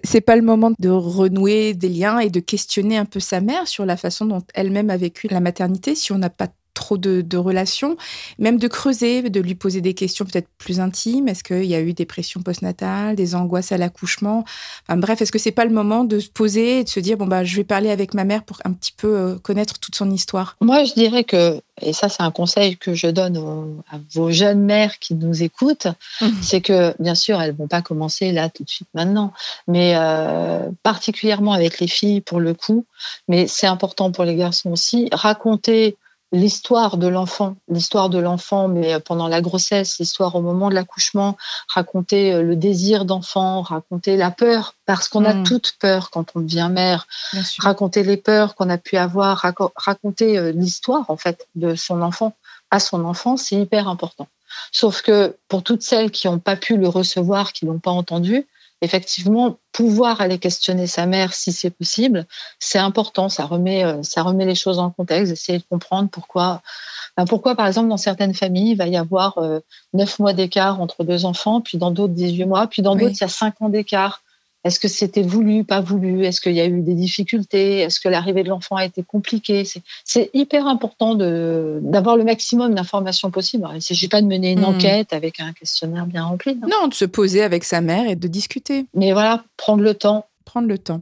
c'est 0.04 0.22
pas 0.22 0.36
le 0.36 0.42
moment 0.42 0.72
de 0.80 0.89
renouer 0.89 1.75
des 1.75 1.89
liens 1.89 2.18
et 2.18 2.30
de 2.30 2.39
questionner 2.39 2.98
un 2.98 3.06
peu 3.06 3.20
sa 3.20 3.42
mère 3.42 3.68
sur 3.68 3.86
la 3.86 3.96
façon 3.96 4.25
dont 4.25 4.42
elle-même 4.56 4.89
a 4.89 4.98
vécu 4.98 5.27
la 5.27 5.39
maternité, 5.39 5.94
si 5.94 6.12
on 6.12 6.18
n'a 6.18 6.32
pas 6.32 6.48
trop 6.75 6.98
de, 6.98 7.38
relations, 7.38 7.98
même 8.38 8.60
de 8.60 8.67
creuser, 8.67 9.29
de 9.29 9.39
lui 9.39 9.55
poser 9.55 9.82
des 9.82 9.96
questions 9.96 10.25
peut-être 10.25 10.48
plus 10.60 10.79
intimes. 10.79 11.27
Est-ce 11.27 11.44
qu'il 11.44 11.65
y 11.65 11.74
a 11.74 11.82
eu 11.82 11.94
des 11.94 12.05
pressions 12.05 12.41
postnatales, 12.41 13.15
des 13.15 13.34
angoisses 13.34 13.72
à 13.72 13.77
l'accouchement? 13.77 14.46
Enfin, 14.88 14.98
Bref, 14.98 15.22
est-ce 15.22 15.32
que 15.32 15.39
c'est 15.39 15.51
pas 15.51 15.65
le 15.65 15.72
moment 15.72 16.03
de 16.03 16.20
se 16.20 16.29
poser 16.29 16.79
et 16.79 16.84
de 16.84 16.89
se 16.89 17.00
dire 17.00 17.17
bon 17.17 17.25
bah 17.25 17.44
je 17.44 17.55
vais 17.55 17.63
parler 17.63 17.89
avec 17.89 18.13
ma 18.13 18.24
mère 18.24 18.44
pour 18.44 18.60
un 18.65 18.74
petit 18.74 18.94
peu 18.96 19.17
euh, 19.17 19.36
connaître 19.39 19.79
toute 19.79 19.96
son 19.96 20.12
histoire? 20.12 20.58
Moi, 20.62 20.84
je 20.84 20.94
dirais 20.94 21.24
que 21.24 21.60
et 21.82 21.94
ça 21.94 22.10
c'est 22.10 22.24
un 22.24 22.32
conseil 22.32 22.77
que 22.77 22.94
je 22.94 23.08
donne 23.08 23.38
à 23.91 23.98
vos 24.13 24.32
jeunes 24.32 24.62
mères 24.62 25.00
qui 25.00 25.13
nous 25.13 25.44
écoutent, 25.44 25.88
mmh. 26.22 26.27
c'est 26.41 26.62
que 26.62 26.96
bien 27.01 27.15
sûr 27.15 27.41
elles 27.41 27.53
vont 27.53 27.67
pas 27.67 27.82
commencer 27.82 28.32
là 28.32 28.50
tout 28.50 28.63
de 28.63 28.70
suite 28.70 28.88
maintenant, 28.94 29.34
mais 29.67 29.94
euh, 29.96 30.70
particulièrement 30.84 31.51
avec 31.51 31.79
les 31.79 31.88
filles 31.88 32.22
pour 32.22 32.39
le 32.39 32.53
coup, 32.53 32.86
mais 33.27 33.48
c'est 33.48 33.67
important 33.67 34.12
pour 34.12 34.24
les 34.24 34.36
garçons 34.36 34.72
aussi, 34.72 35.10
raconter 35.12 35.98
l'histoire 36.36 36.98
de 36.98 37.08
l'enfant, 37.08 37.56
l'histoire 37.70 38.10
de 38.10 38.20
l'enfant, 38.20 38.68
mais 38.68 39.00
pendant 39.00 39.27
la 39.27 39.42
grossesse, 39.42 39.98
l'histoire 40.00 40.36
au 40.36 40.42
moment 40.42 40.70
de 40.70 40.75
l'accouchement, 40.75 41.38
raconter 41.74 42.34
euh, 42.34 42.44
le 42.44 42.56
désir 42.56 43.06
d'enfant, 43.06 43.62
raconter 43.62 44.18
la 44.18 44.32
peur, 44.32 44.75
parce 44.86 45.08
qu'on 45.08 45.25
a 45.25 45.34
hmm. 45.34 45.44
toute 45.44 45.74
peur 45.80 46.12
quand 46.12 46.36
on 46.36 46.42
devient 46.42 46.70
mère, 46.72 47.08
raconter 47.60 48.04
les 48.04 48.18
peurs 48.18 48.56
qu'on 48.56 48.70
a 48.70 48.77
pu 48.77 48.98
avoir, 48.98 49.46
raconter 49.75 50.38
euh, 50.38 50.51
l'histoire 50.51 51.06
en 51.10 51.18
fait 51.18 51.48
de 51.56 51.75
son 51.75 52.01
enfant 52.01 52.36
à 52.72 52.80
son 52.80 53.06
enfant, 53.06 53.38
c'est 53.38 53.56
hyper 53.56 53.88
important. 53.88 54.27
Sauf 54.72 55.01
que 55.01 55.38
pour 55.48 55.63
toutes 55.63 55.84
celles 55.84 56.12
qui 56.12 56.27
n'ont 56.27 56.39
pas 56.39 56.56
pu 56.56 56.77
le 56.77 56.88
recevoir, 56.88 57.54
qui 57.54 57.65
l'ont 57.65 57.80
pas 57.80 57.92
entendu, 57.92 58.48
effectivement, 58.86 59.58
pouvoir 59.72 60.22
aller 60.22 60.39
questionner 60.39 60.88
sa 60.88 61.06
mère 61.06 61.34
si 61.34 61.51
c'est 61.51 61.70
possible, 61.70 62.25
c'est 62.60 62.80
important. 62.80 63.27
Ça 63.27 63.46
remet, 63.46 63.84
euh, 63.84 64.01
ça 64.04 64.24
remet 64.24 64.46
les 64.46 64.56
choses 64.56 64.80
en 64.80 64.92
contexte, 64.92 65.34
essayer 65.34 65.58
de 65.58 65.63
comprendre 65.70 66.10
pourquoi, 66.10 66.62
ben, 67.18 67.25
pourquoi, 67.25 67.56
par 67.56 67.68
exemple, 67.68 67.89
dans 67.89 67.98
certaines 67.98 68.34
familles, 68.34 68.72
il 68.72 68.77
va 68.77 68.88
y 68.88 68.96
avoir 68.96 69.38
euh, 69.39 69.60
neuf 69.94 70.20
mois 70.20 70.34
d'écart 70.34 70.80
entre 70.80 71.04
deux 71.04 71.25
enfants, 71.25 71.62
puis 71.62 71.77
dans 71.77 71.92
d'autres 71.92 72.13
18 72.13 72.46
mois, 72.46 72.68
puis 72.68 72.82
dans 72.82 72.96
d'autres, 72.96 73.15
il 73.20 73.22
y 73.22 73.25
a 73.25 73.30
cinq 73.30 73.62
ans 73.62 73.70
d'écart. 73.70 74.22
Est-ce 74.66 74.80
que 74.80 74.88
c'était 74.88 75.22
voulu, 75.22 75.64
pas 75.64 75.80
voulu? 75.80 76.26
Est-ce 76.26 76.42
qu'il 76.42 76.54
y 76.54 76.60
a 76.60 76.66
eu 76.66 76.82
des 76.82 76.96
difficultés? 76.96 77.82
Est-ce 77.82 78.00
que 78.00 78.10
l'arrivée 78.10 78.42
de 78.42 78.50
l'enfant 78.50 78.78
a 78.78 78.84
été 78.84 79.04
compliquée? 79.04 79.64
C'est 80.04 80.32
hyper 80.34 80.66
important 80.66 81.14
d'avoir 81.14 82.18
le 82.18 82.24
maximum 82.24 82.74
d'informations 82.74 83.30
possibles. 83.30 83.68
Il 83.74 83.76
ne 83.76 83.80
s'agit 83.80 84.08
pas 84.08 84.24
de 84.24 84.28
mener 84.28 84.54
une 84.54 84.62
hmm. 84.62 84.66
enquête 84.66 85.14
avec 85.14 85.40
un 85.40 85.54
questionnaire 85.54 86.08
bien 86.08 86.24
rempli. 86.24 86.56
Non. 86.56 86.88
de 86.88 86.96
se 86.96 87.06
poser 87.06 87.44
avec 87.44 87.64
sa 87.64 87.80
mère 87.82 88.10
et 88.10 88.16
de 88.16 88.28
discuter. 88.28 88.88
Mais 88.96 89.14
voilà, 89.14 89.44
prendre 89.56 89.84
le 89.84 89.94
temps. 89.94 90.25
Prendre 90.46 90.68
le 90.68 90.80
temps. 90.80 91.01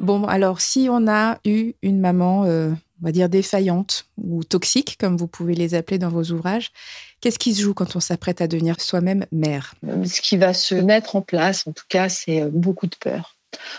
Bon, 0.00 0.24
alors 0.24 0.62
si 0.62 0.88
on 0.90 1.06
a 1.08 1.38
eu 1.44 1.74
une 1.82 2.00
maman 2.00 2.44
euh, 2.44 2.70
on 3.02 3.06
va 3.06 3.12
dire 3.12 3.28
défaillantes 3.28 4.06
ou 4.16 4.44
toxiques, 4.44 4.96
comme 4.98 5.16
vous 5.16 5.26
pouvez 5.26 5.54
les 5.54 5.74
appeler 5.74 5.98
dans 5.98 6.08
vos 6.08 6.24
ouvrages. 6.30 6.70
Qu'est-ce 7.20 7.38
qui 7.38 7.54
se 7.54 7.62
joue 7.62 7.74
quand 7.74 7.96
on 7.96 8.00
s'apprête 8.00 8.40
à 8.40 8.46
devenir 8.46 8.80
soi-même 8.80 9.26
mère? 9.32 9.74
Ce 10.04 10.20
qui 10.20 10.36
va 10.36 10.54
se 10.54 10.74
mettre 10.74 11.16
en 11.16 11.22
place, 11.22 11.66
en 11.66 11.72
tout 11.72 11.84
cas, 11.88 12.08
c'est 12.08 12.42
euh, 12.42 12.48
beaucoup 12.52 12.86
de 12.86 12.94
peur, 12.94 13.36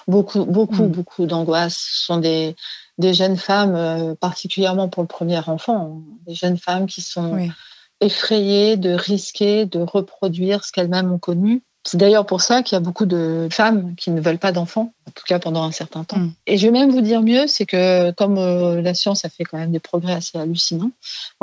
beaucoup, 0.07 0.45
beaucoup, 0.45 0.83
mm. 0.83 0.91
beaucoup 0.91 1.25
d'angoisse. 1.25 1.77
Ce 1.77 2.05
sont 2.05 2.17
des, 2.17 2.55
des 2.97 3.13
jeunes 3.13 3.37
femmes, 3.37 3.75
euh, 3.75 4.15
particulièrement 4.15 4.89
pour 4.89 5.03
le 5.03 5.07
premier 5.07 5.39
enfant, 5.47 6.03
hein, 6.05 6.15
des 6.27 6.35
jeunes 6.35 6.57
femmes 6.57 6.85
qui 6.85 7.01
sont 7.01 7.49
effrayées 8.01 8.75
de 8.75 8.91
risquer 8.91 9.65
de 9.65 9.79
reproduire 9.79 10.65
ce 10.65 10.73
qu'elles-mêmes 10.73 11.11
ont 11.11 11.19
connu 11.19 11.63
c'est 11.85 11.97
d'ailleurs 11.97 12.25
pour 12.25 12.41
ça 12.41 12.63
qu'il 12.63 12.75
y 12.75 12.77
a 12.77 12.79
beaucoup 12.79 13.05
de 13.05 13.49
femmes 13.51 13.95
qui 13.95 14.11
ne 14.11 14.21
veulent 14.21 14.37
pas 14.37 14.53
d'enfants, 14.53 14.93
en 15.05 15.11
tout 15.11 15.25
cas 15.27 15.39
pendant 15.39 15.63
un 15.63 15.71
certain 15.71 16.05
temps. 16.05 16.17
Mm. 16.17 16.33
Et 16.47 16.57
je 16.57 16.65
vais 16.65 16.71
même 16.71 16.91
vous 16.91 17.01
dire 17.01 17.21
mieux, 17.21 17.45
c'est 17.47 17.65
que 17.65 18.11
comme 18.11 18.37
euh, 18.37 18.81
la 18.81 18.93
science 18.93 19.25
a 19.25 19.29
fait 19.29 19.43
quand 19.43 19.57
même 19.57 19.71
des 19.71 19.79
progrès 19.79 20.13
assez 20.13 20.37
hallucinants, 20.37 20.91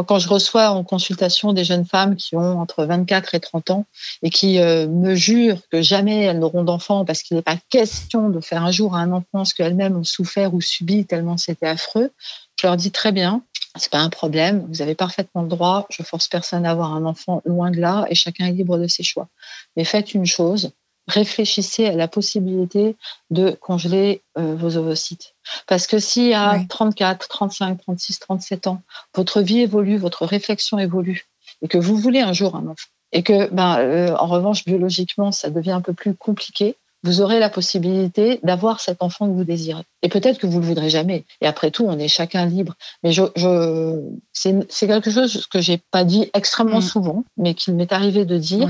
quand 0.07 0.18
je 0.18 0.29
reçois 0.29 0.70
en 0.70 0.83
consultation 0.83 1.53
des 1.53 1.64
jeunes 1.64 1.85
femmes 1.85 2.16
qui 2.16 2.37
ont 2.37 2.59
entre 2.59 2.85
24 2.85 3.35
et 3.35 3.40
30 3.40 3.70
ans 3.70 3.85
et 4.22 4.31
qui 4.31 4.59
euh, 4.59 4.88
me 4.88 5.14
jurent 5.14 5.61
que 5.70 5.83
jamais 5.83 6.24
elles 6.24 6.38
n'auront 6.38 6.64
d'enfants 6.64 7.05
parce 7.05 7.22
qu'il 7.22 7.37
n'est 7.37 7.42
pas 7.42 7.57
question 7.68 8.31
de 8.31 8.40
faire 8.40 8.64
un 8.64 8.70
jour 8.70 8.96
un 8.96 9.12
enfant 9.12 9.44
ce 9.44 9.55
qu'elles-mêmes 9.55 9.96
ont 9.96 10.05
souffert 10.05 10.55
ou 10.55 10.62
subi 10.62 11.05
tellement 11.05 11.37
c'était 11.37 11.66
affreux, 11.66 12.12
je 12.61 12.66
leur 12.66 12.76
dis 12.76 12.90
très 12.90 13.12
bien, 13.12 13.42
c'est 13.76 13.90
pas 13.90 13.98
un 13.98 14.11
problème, 14.11 14.66
vous 14.68 14.83
avez 14.83 14.94
parfaitement 14.94 15.42
le 15.42 15.48
droit, 15.48 15.87
je 15.90 16.02
force 16.02 16.28
personne 16.28 16.66
à 16.66 16.72
avoir 16.72 16.94
un 16.94 17.04
enfant 17.04 17.40
loin 17.44 17.70
de 17.70 17.80
là 17.80 18.06
et 18.09 18.14
chacun 18.14 18.46
est 18.46 18.52
libre 18.52 18.78
de 18.78 18.87
ses 18.87 19.02
choix. 19.02 19.28
Mais 19.76 19.85
faites 19.85 20.14
une 20.14 20.26
chose, 20.26 20.72
réfléchissez 21.06 21.87
à 21.87 21.92
la 21.92 22.09
possibilité 22.09 22.96
de 23.30 23.50
congeler 23.50 24.22
euh, 24.38 24.54
vos 24.56 24.76
ovocytes. 24.76 25.35
Parce 25.66 25.87
que 25.87 25.98
si 25.98 26.33
à 26.33 26.61
34, 26.68 27.28
35, 27.28 27.80
36, 27.80 28.18
37 28.18 28.66
ans, 28.66 28.83
votre 29.14 29.40
vie 29.40 29.61
évolue, 29.61 29.96
votre 29.96 30.24
réflexion 30.26 30.78
évolue, 30.78 31.26
et 31.62 31.68
que 31.68 31.78
vous 31.78 31.96
voulez 31.96 32.20
un 32.20 32.33
jour 32.33 32.56
un 32.56 32.66
enfant, 32.66 32.88
et 33.12 33.22
que, 33.22 33.50
ben, 33.50 33.78
euh, 33.78 34.14
en 34.16 34.26
revanche, 34.26 34.64
biologiquement, 34.64 35.33
ça 35.33 35.50
devient 35.50 35.72
un 35.72 35.80
peu 35.80 35.92
plus 35.92 36.14
compliqué, 36.14 36.76
vous 37.02 37.20
aurez 37.20 37.38
la 37.38 37.48
possibilité 37.48 38.40
d'avoir 38.42 38.80
cet 38.80 39.02
enfant 39.02 39.26
que 39.26 39.32
vous 39.32 39.44
désirez. 39.44 39.82
Et 40.02 40.08
peut-être 40.08 40.38
que 40.38 40.46
vous 40.46 40.60
le 40.60 40.66
voudrez 40.66 40.90
jamais. 40.90 41.24
Et 41.40 41.46
après 41.46 41.70
tout, 41.70 41.86
on 41.86 41.98
est 41.98 42.08
chacun 42.08 42.44
libre. 42.46 42.74
Mais 43.02 43.12
je, 43.12 43.22
je 43.36 44.00
c'est 44.32 44.86
quelque 44.86 45.10
chose 45.10 45.46
que 45.46 45.60
j'ai 45.60 45.78
pas 45.90 46.04
dit 46.04 46.30
extrêmement 46.34 46.78
mm. 46.78 46.82
souvent, 46.82 47.24
mais 47.36 47.54
qu'il 47.54 47.74
m'est 47.74 47.92
arrivé 47.92 48.24
de 48.24 48.36
dire. 48.36 48.68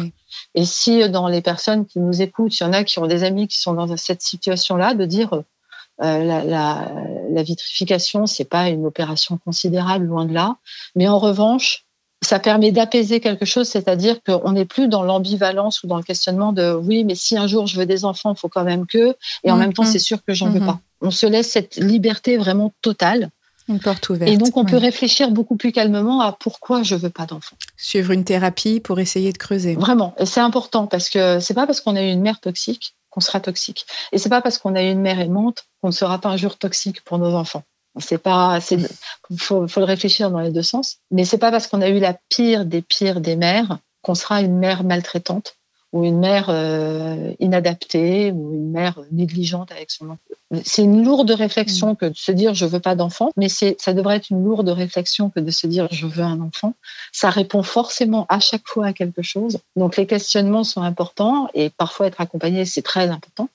Et 0.54 0.64
si 0.64 1.08
dans 1.10 1.28
les 1.28 1.42
personnes 1.42 1.86
qui 1.86 1.98
nous 1.98 2.22
écoutent, 2.22 2.58
il 2.58 2.62
y 2.62 2.66
en 2.66 2.72
a 2.72 2.84
qui 2.84 2.98
ont 2.98 3.06
des 3.06 3.24
amis 3.24 3.48
qui 3.48 3.58
sont 3.58 3.74
dans 3.74 3.96
cette 3.96 4.22
situation-là, 4.22 4.94
de 4.94 5.04
dire 5.04 5.32
euh, 5.34 6.24
la, 6.24 6.44
la, 6.44 6.92
la 7.30 7.42
vitrification, 7.42 8.26
c'est 8.26 8.44
pas 8.44 8.68
une 8.68 8.86
opération 8.86 9.38
considérable, 9.38 10.06
loin 10.06 10.24
de 10.24 10.32
là. 10.32 10.56
Mais 10.94 11.08
en 11.08 11.18
revanche, 11.18 11.84
ça 12.22 12.38
permet 12.38 12.70
d'apaiser 12.70 13.20
quelque 13.20 13.44
chose, 13.44 13.68
c'est-à-dire 13.68 14.22
qu'on 14.22 14.52
n'est 14.52 14.66
plus 14.66 14.88
dans 14.88 15.02
l'ambivalence 15.02 15.82
ou 15.82 15.86
dans 15.86 15.96
le 15.96 16.02
questionnement 16.02 16.52
de 16.52 16.72
oui, 16.72 17.04
mais 17.04 17.14
si 17.14 17.36
un 17.36 17.46
jour 17.46 17.66
je 17.66 17.78
veux 17.78 17.86
des 17.86 18.04
enfants, 18.04 18.34
il 18.34 18.38
faut 18.38 18.48
quand 18.48 18.64
même 18.64 18.86
que, 18.86 19.16
et 19.44 19.50
en 19.50 19.56
même 19.56 19.72
temps, 19.72 19.84
mm-hmm. 19.84 19.92
c'est 19.92 19.98
sûr 19.98 20.18
que 20.24 20.34
j'en 20.34 20.50
veux 20.50 20.60
mm-hmm. 20.60 20.66
pas. 20.66 20.80
On 21.00 21.10
se 21.10 21.26
laisse 21.26 21.50
cette 21.50 21.76
liberté 21.76 22.36
vraiment 22.36 22.72
totale. 22.82 23.30
Une 23.68 23.80
porte 23.80 24.08
ouverte. 24.08 24.30
Et 24.30 24.36
donc, 24.36 24.56
on 24.56 24.64
peut 24.64 24.76
réfléchir 24.76 25.30
beaucoup 25.30 25.56
plus 25.56 25.70
calmement 25.70 26.20
à 26.20 26.32
pourquoi 26.32 26.82
je 26.82 26.96
veux 26.96 27.10
pas 27.10 27.24
d'enfants. 27.24 27.56
Suivre 27.76 28.10
une 28.10 28.24
thérapie 28.24 28.80
pour 28.80 28.98
essayer 28.98 29.32
de 29.32 29.38
creuser. 29.38 29.76
Vraiment. 29.76 30.14
Et 30.18 30.26
c'est 30.26 30.40
important 30.40 30.86
parce 30.86 31.08
que 31.08 31.38
c'est 31.40 31.54
pas 31.54 31.66
parce 31.66 31.80
qu'on 31.80 31.94
a 31.94 32.02
eu 32.02 32.10
une 32.10 32.20
mère 32.20 32.40
toxique 32.40 32.94
qu'on 33.10 33.20
sera 33.20 33.40
toxique. 33.40 33.86
Et 34.12 34.18
c'est 34.18 34.28
pas 34.28 34.40
parce 34.40 34.58
qu'on 34.58 34.74
a 34.74 34.82
eu 34.82 34.90
une 34.90 35.00
mère 35.00 35.20
aimante 35.20 35.66
qu'on 35.80 35.88
ne 35.88 35.92
sera 35.92 36.20
pas 36.20 36.30
un 36.30 36.36
jour 36.36 36.56
toxique 36.58 37.02
pour 37.04 37.18
nos 37.18 37.34
enfants. 37.34 37.64
C'est 38.00 38.18
pas, 38.18 38.58
il 38.70 39.40
faut, 39.40 39.66
faut, 39.68 39.80
le 39.80 39.86
réfléchir 39.86 40.30
dans 40.30 40.40
les 40.40 40.50
deux 40.50 40.62
sens. 40.62 40.98
Mais 41.10 41.24
c'est 41.24 41.38
pas 41.38 41.50
parce 41.50 41.66
qu'on 41.66 41.82
a 41.82 41.88
eu 41.88 41.98
la 41.98 42.16
pire 42.28 42.64
des 42.64 42.82
pires 42.82 43.20
des 43.20 43.36
mères 43.36 43.78
qu'on 44.02 44.14
sera 44.14 44.40
une 44.40 44.58
mère 44.58 44.84
maltraitante 44.84 45.56
ou 45.92 46.04
une 46.04 46.18
mère 46.18 46.46
euh, 46.50 47.32
inadaptée 47.40 48.30
ou 48.30 48.54
une 48.54 48.70
mère 48.70 49.00
négligente 49.10 49.72
avec 49.72 49.90
son 49.90 50.10
enfant. 50.10 50.62
C'est 50.64 50.82
une 50.82 51.04
lourde 51.04 51.30
réflexion 51.30 51.92
mm. 51.92 51.96
que 51.96 52.06
de 52.06 52.16
se 52.16 52.32
dire 52.32 52.54
je 52.54 52.66
veux 52.66 52.80
pas 52.80 52.94
d'enfant, 52.94 53.32
mais 53.36 53.48
c'est 53.48 53.76
ça 53.80 53.92
devrait 53.92 54.16
être 54.16 54.30
une 54.30 54.44
lourde 54.44 54.68
réflexion 54.68 55.30
que 55.30 55.40
de 55.40 55.50
se 55.50 55.66
dire 55.66 55.88
je 55.90 56.06
veux 56.06 56.22
un 56.22 56.40
enfant. 56.40 56.74
Ça 57.12 57.30
répond 57.30 57.62
forcément 57.62 58.26
à 58.28 58.38
chaque 58.38 58.66
fois 58.66 58.86
à 58.86 58.92
quelque 58.92 59.22
chose. 59.22 59.58
Donc 59.76 59.96
les 59.96 60.06
questionnements 60.06 60.64
sont 60.64 60.82
importants 60.82 61.48
et 61.54 61.70
parfois 61.70 62.06
être 62.06 62.20
accompagné 62.20 62.64
c'est 62.64 62.82
très 62.82 63.08
important, 63.08 63.48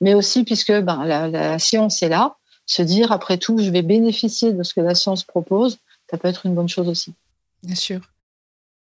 mais 0.00 0.14
aussi 0.14 0.44
puisque 0.44 0.72
ben, 0.72 1.04
la, 1.04 1.26
la 1.28 1.58
science 1.58 2.02
est 2.02 2.08
là, 2.08 2.36
se 2.70 2.82
dire 2.82 3.10
après 3.10 3.36
tout 3.36 3.58
je 3.58 3.68
vais 3.68 3.82
bénéficier 3.82 4.52
de 4.52 4.62
ce 4.62 4.74
que 4.74 4.80
la 4.80 4.94
science 4.94 5.24
propose, 5.24 5.78
ça 6.08 6.18
peut 6.18 6.28
être 6.28 6.46
une 6.46 6.54
bonne 6.54 6.68
chose 6.68 6.88
aussi. 6.88 7.14
Bien 7.64 7.74
sûr. 7.74 8.00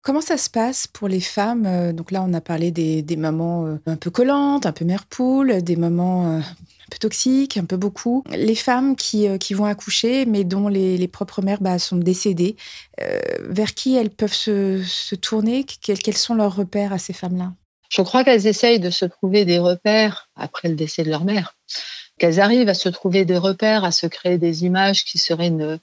Comment 0.01 0.21
ça 0.21 0.37
se 0.37 0.49
passe 0.49 0.87
pour 0.87 1.09
les 1.09 1.21
femmes 1.21 1.67
euh, 1.67 1.93
Donc 1.93 2.13
là, 2.13 2.23
on 2.23 2.33
a 2.35 2.41
parlé 2.41 2.71
des, 2.71 3.17
mamans 3.17 3.67
euh, 3.67 3.77
un 3.87 3.97
peu 3.97 4.11
collantes, 4.11 4.67
un 4.67 4.73
peu 4.73 4.85
mère 4.85 5.07
poule, 5.07 5.61
des 5.63 5.75
mamans 5.75 6.27
euh, 6.27 6.39
un 6.39 6.89
peu 6.91 6.99
toxiques, 7.01 7.57
un 7.57 7.65
peu 7.65 7.77
beaucoup. 7.77 8.23
Les 8.31 8.55
femmes 8.55 8.95
qui, 8.95 9.27
qui 9.39 9.55
vont 9.55 9.65
accoucher, 9.65 10.25
mais 10.25 10.45
dont 10.45 10.69
les, 10.69 11.09
propres 11.09 11.43
mères 11.43 11.61
bah, 11.61 11.79
sont 11.81 11.97
décédées, 11.97 12.57
vers 13.41 13.75
qui 13.75 13.97
elles 13.97 14.11
peuvent 14.11 14.35
se, 14.35 15.15
tourner? 15.17 15.65
Quels, 15.65 15.99
quels 15.99 16.17
sont 16.17 16.35
leurs 16.35 16.55
repères 16.55 16.93
à 16.93 16.99
ces 16.99 17.15
femmes-là? 17.15 17.55
Je 17.89 18.03
crois 18.03 18.25
qu'elles 18.25 18.47
essayent 18.47 18.81
de 18.81 18.91
se 18.91 19.07
trouver 19.07 19.45
des 19.45 19.59
repères 19.59 20.29
après 20.37 20.69
le 20.69 20.75
décès 20.75 21.03
de 21.03 21.11
leur 21.11 21.25
mère 21.25 21.57
qu'elles 22.18 22.40
arrivent 22.40 22.68
à 22.68 22.74
se 22.74 22.88
trouver 22.88 23.24
des 23.24 23.37
repères, 23.37 23.85
à 23.85 23.90
se 23.90 24.07
créer 24.07 24.38
des 24.38 24.64
images 24.64 25.05
qui 25.05 25.18
seraient 25.18 25.48
une, 25.48 25.79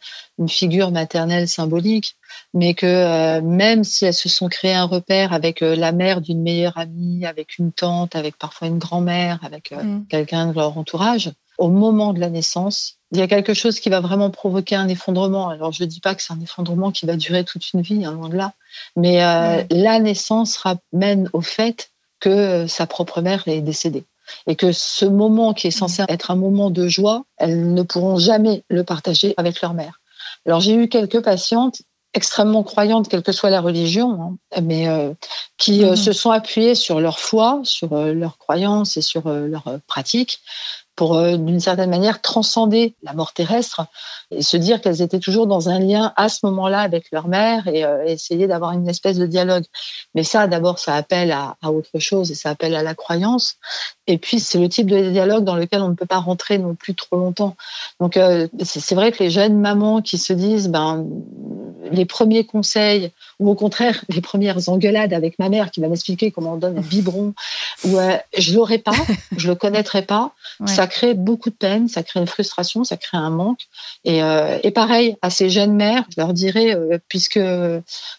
figure 0.48 0.92
maternelle 0.92 1.48
symbolique, 1.48 2.16
mais 2.54 2.74
que 2.74 2.86
euh, 2.86 3.42
même 3.42 3.84
si 3.84 4.06
elles 4.06 4.14
se 4.14 4.30
sont 4.30 4.48
créées 4.48 4.74
un 4.74 4.86
repère 4.86 5.34
avec 5.34 5.62
euh, 5.62 5.76
la 5.76 5.92
mère 5.92 6.20
d'une 6.20 6.42
meilleure 6.42 6.78
amie, 6.78 7.26
avec 7.26 7.60
une 7.60 7.72
tante, 7.72 8.16
avec 8.16 8.38
parfois 8.38 8.68
une 8.68 8.80
grand-mère, 8.80 9.40
avec 9.44 9.72
euh, 9.72 9.84
mm. 9.84 10.06
quelqu'un 10.10 10.48
de 10.48 10.56
leur 10.56 10.78
entourage, 10.78 11.32
au 11.60 11.70
moment 11.70 12.14
de 12.14 12.20
la 12.20 12.30
naissance, 12.30 12.98
il 13.12 13.20
y 13.20 13.22
a 13.22 13.28
quelque 13.28 13.54
chose 13.54 13.80
qui 13.80 13.90
va 13.90 14.00
vraiment 14.00 14.32
provoquer 14.32 14.76
un 14.76 14.88
effondrement. 14.88 15.50
Alors 15.50 15.72
je 15.72 15.84
ne 15.84 15.88
dis 15.88 16.00
pas 16.00 16.16
que 16.16 16.24
c'est 16.24 16.34
un 16.34 16.42
effondrement 16.42 16.92
qui 16.92 17.06
va 17.06 17.18
durer 17.18 17.44
toute 17.44 17.72
une 17.74 17.82
vie, 17.82 18.04
hein, 18.04 18.14
loin 18.14 18.30
de 18.30 18.38
là, 18.38 18.54
mais 18.96 19.18
la 19.70 20.00
naissance 20.00 20.58
ramène 20.58 21.30
au 21.34 21.42
fait 21.42 21.92
que 22.20 22.66
sa 22.68 22.88
propre 22.88 23.22
mère 23.22 23.48
est 23.48 23.62
décédée 23.62 24.06
et 24.48 24.56
que 24.56 24.72
ce 24.72 25.06
moment 25.06 25.54
qui 25.54 25.68
est 25.68 25.72
censé 25.72 26.04
être 26.08 26.32
un 26.32 26.36
moment 26.36 26.70
de 26.70 26.88
joie, 26.88 27.24
elles 27.38 27.74
ne 27.74 27.84
pourront 27.84 28.18
jamais 28.18 28.64
le 28.70 28.84
partager 28.84 29.34
avec 29.38 29.62
leur 29.62 29.74
mère. 29.74 30.02
Alors 30.46 30.60
j'ai 30.60 30.74
eu 30.74 30.88
quelques 30.88 31.22
patientes 31.22 31.82
extrêmement 32.14 32.64
croyantes, 32.64 33.08
quelle 33.08 33.24
que 33.24 33.32
soit 33.32 33.50
la 33.50 33.62
religion, 33.62 34.22
hein, 34.22 34.62
mais 34.62 34.88
euh, 34.90 35.14
qui 35.58 35.84
euh, 35.84 35.92
mhm. 35.92 35.96
se 35.96 36.12
sont 36.12 36.32
appuyées 36.32 36.76
sur 36.76 37.00
leur 37.00 37.20
foi, 37.20 37.62
sur 37.64 37.94
euh, 37.94 38.14
leurs 38.14 38.38
croyances 38.38 38.98
et 38.98 39.02
sur 39.02 39.30
leurs 39.30 39.80
pratiques 39.88 40.42
pour, 40.96 41.22
d'une 41.22 41.60
certaine 41.60 41.90
manière, 41.90 42.22
transcender 42.22 42.96
la 43.04 43.14
mort 43.14 43.34
terrestre 43.34 43.86
et 44.32 44.42
se 44.42 44.58
dire 44.58 44.82
qu'elles 44.82 45.02
étaient 45.02 45.20
toujours 45.20 45.48
dans 45.48 45.70
un 45.70 45.80
lien 45.80 46.14
à 46.16 46.30
ce 46.30 46.46
moment-là 46.46 46.80
avec 46.80 47.12
leur 47.12 47.28
mère 47.28 47.68
et, 47.68 47.84
euh, 47.84 48.06
essayer 48.06 48.48
d'avoir 48.48 48.72
une 48.72 48.88
espèce 48.88 49.18
de 49.18 49.26
dialogue. 49.26 49.64
Mais 50.16 50.24
ça, 50.24 50.48
d'abord, 50.48 50.80
ça 50.80 50.96
appelle 50.96 51.32
à, 51.32 51.58
à, 51.62 51.72
autre 51.72 52.00
chose 52.00 52.32
et 52.32 52.36
ça 52.36 52.50
appelle 52.50 52.76
à 52.76 52.84
la 52.84 52.96
croyance. 52.96 53.56
Et 54.08 54.18
puis, 54.18 54.40
c'est 54.40 54.60
le 54.60 54.70
type 54.70 54.90
de 54.90 55.10
dialogue 55.10 55.44
dans 55.44 55.56
lequel 55.56 55.82
on 55.82 55.90
ne 55.90 55.96
peut 55.96 56.06
pas 56.06 56.18
rentrer 56.18 56.58
non 56.58 56.76
plus 56.76 56.96
trop 56.96 57.18
longtemps. 57.18 57.56
Donc, 58.00 58.18
euh, 58.18 58.48
c'est 58.64 58.96
vrai 58.96 59.12
que 59.12 59.24
les 59.24 59.30
jeunes 59.30 59.60
mamans 59.60 60.02
qui 60.02 60.18
se 60.18 60.34
disent, 60.34 60.70
ben, 60.70 61.06
les 61.92 62.06
premiers 62.06 62.46
conseils, 62.46 63.12
ou 63.40 63.50
au 63.50 63.56
contraire, 63.56 64.04
les 64.10 64.22
premières 64.22 64.70
engueulades 64.70 65.14
avec 65.14 65.40
ma 65.40 65.50
mère 65.50 65.72
qui 65.72 65.82
va 65.82 65.88
m'expliquer 65.88 66.32
comment 66.32 66.54
on 66.54 66.58
donne 66.58 66.78
un 66.78 66.82
biberon, 66.82 67.34
ou 67.86 67.98
euh, 67.98 68.18
je 68.38 68.54
l'aurais 68.54 68.78
pas, 68.78 68.96
je 69.38 69.48
le 69.48 69.56
connaîtrais 69.56 70.04
pas, 70.04 70.32
ça 70.66 70.88
crée 70.92 71.14
beaucoup 71.14 71.50
de 71.50 71.56
peine, 71.56 71.88
ça 71.88 72.04
crée 72.04 72.20
une 72.20 72.28
frustration, 72.28 72.84
ça 72.84 72.98
crée 72.98 73.18
un 73.18 73.30
manque. 73.30 73.62
Et 74.04 74.22
euh, 74.22 74.60
et, 74.64 74.72
pareil, 74.72 75.18
à 75.22 75.30
ces 75.30 75.50
jeunes 75.50 75.74
mères, 75.74 76.04
je 76.10 76.22
leur 76.22 76.34
dirais, 76.34 76.76
euh, 76.76 77.00
puisque, 77.08 77.40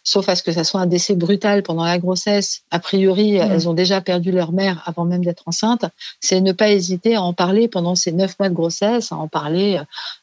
sauf 0.02 0.28
à 0.28 0.34
ce 0.34 0.42
que 0.42 0.50
ça 0.50 0.64
soit 0.64 0.80
un 0.80 0.86
décès 0.86 1.14
brutal 1.14 1.62
pendant 1.62 1.84
la 1.84 1.98
grossesse, 1.98 2.62
a 2.70 2.78
priori, 2.78 3.34
mm. 3.34 3.52
elles 3.52 3.68
ont 3.68 3.74
déjà 3.74 4.00
perdu 4.00 4.32
leur 4.32 4.52
mère 4.52 4.82
avant 4.86 5.04
même 5.04 5.24
d'être 5.24 5.44
enceintes, 5.46 5.84
c'est 6.20 6.40
ne 6.40 6.52
pas 6.52 6.70
hésiter 6.70 7.14
à 7.14 7.22
en 7.22 7.32
parler 7.32 7.68
pendant 7.68 7.94
ces 7.94 8.12
neuf 8.12 8.38
mois 8.38 8.48
de 8.48 8.54
grossesse, 8.54 9.12
à 9.12 9.16
en 9.16 9.28
parler 9.28 9.80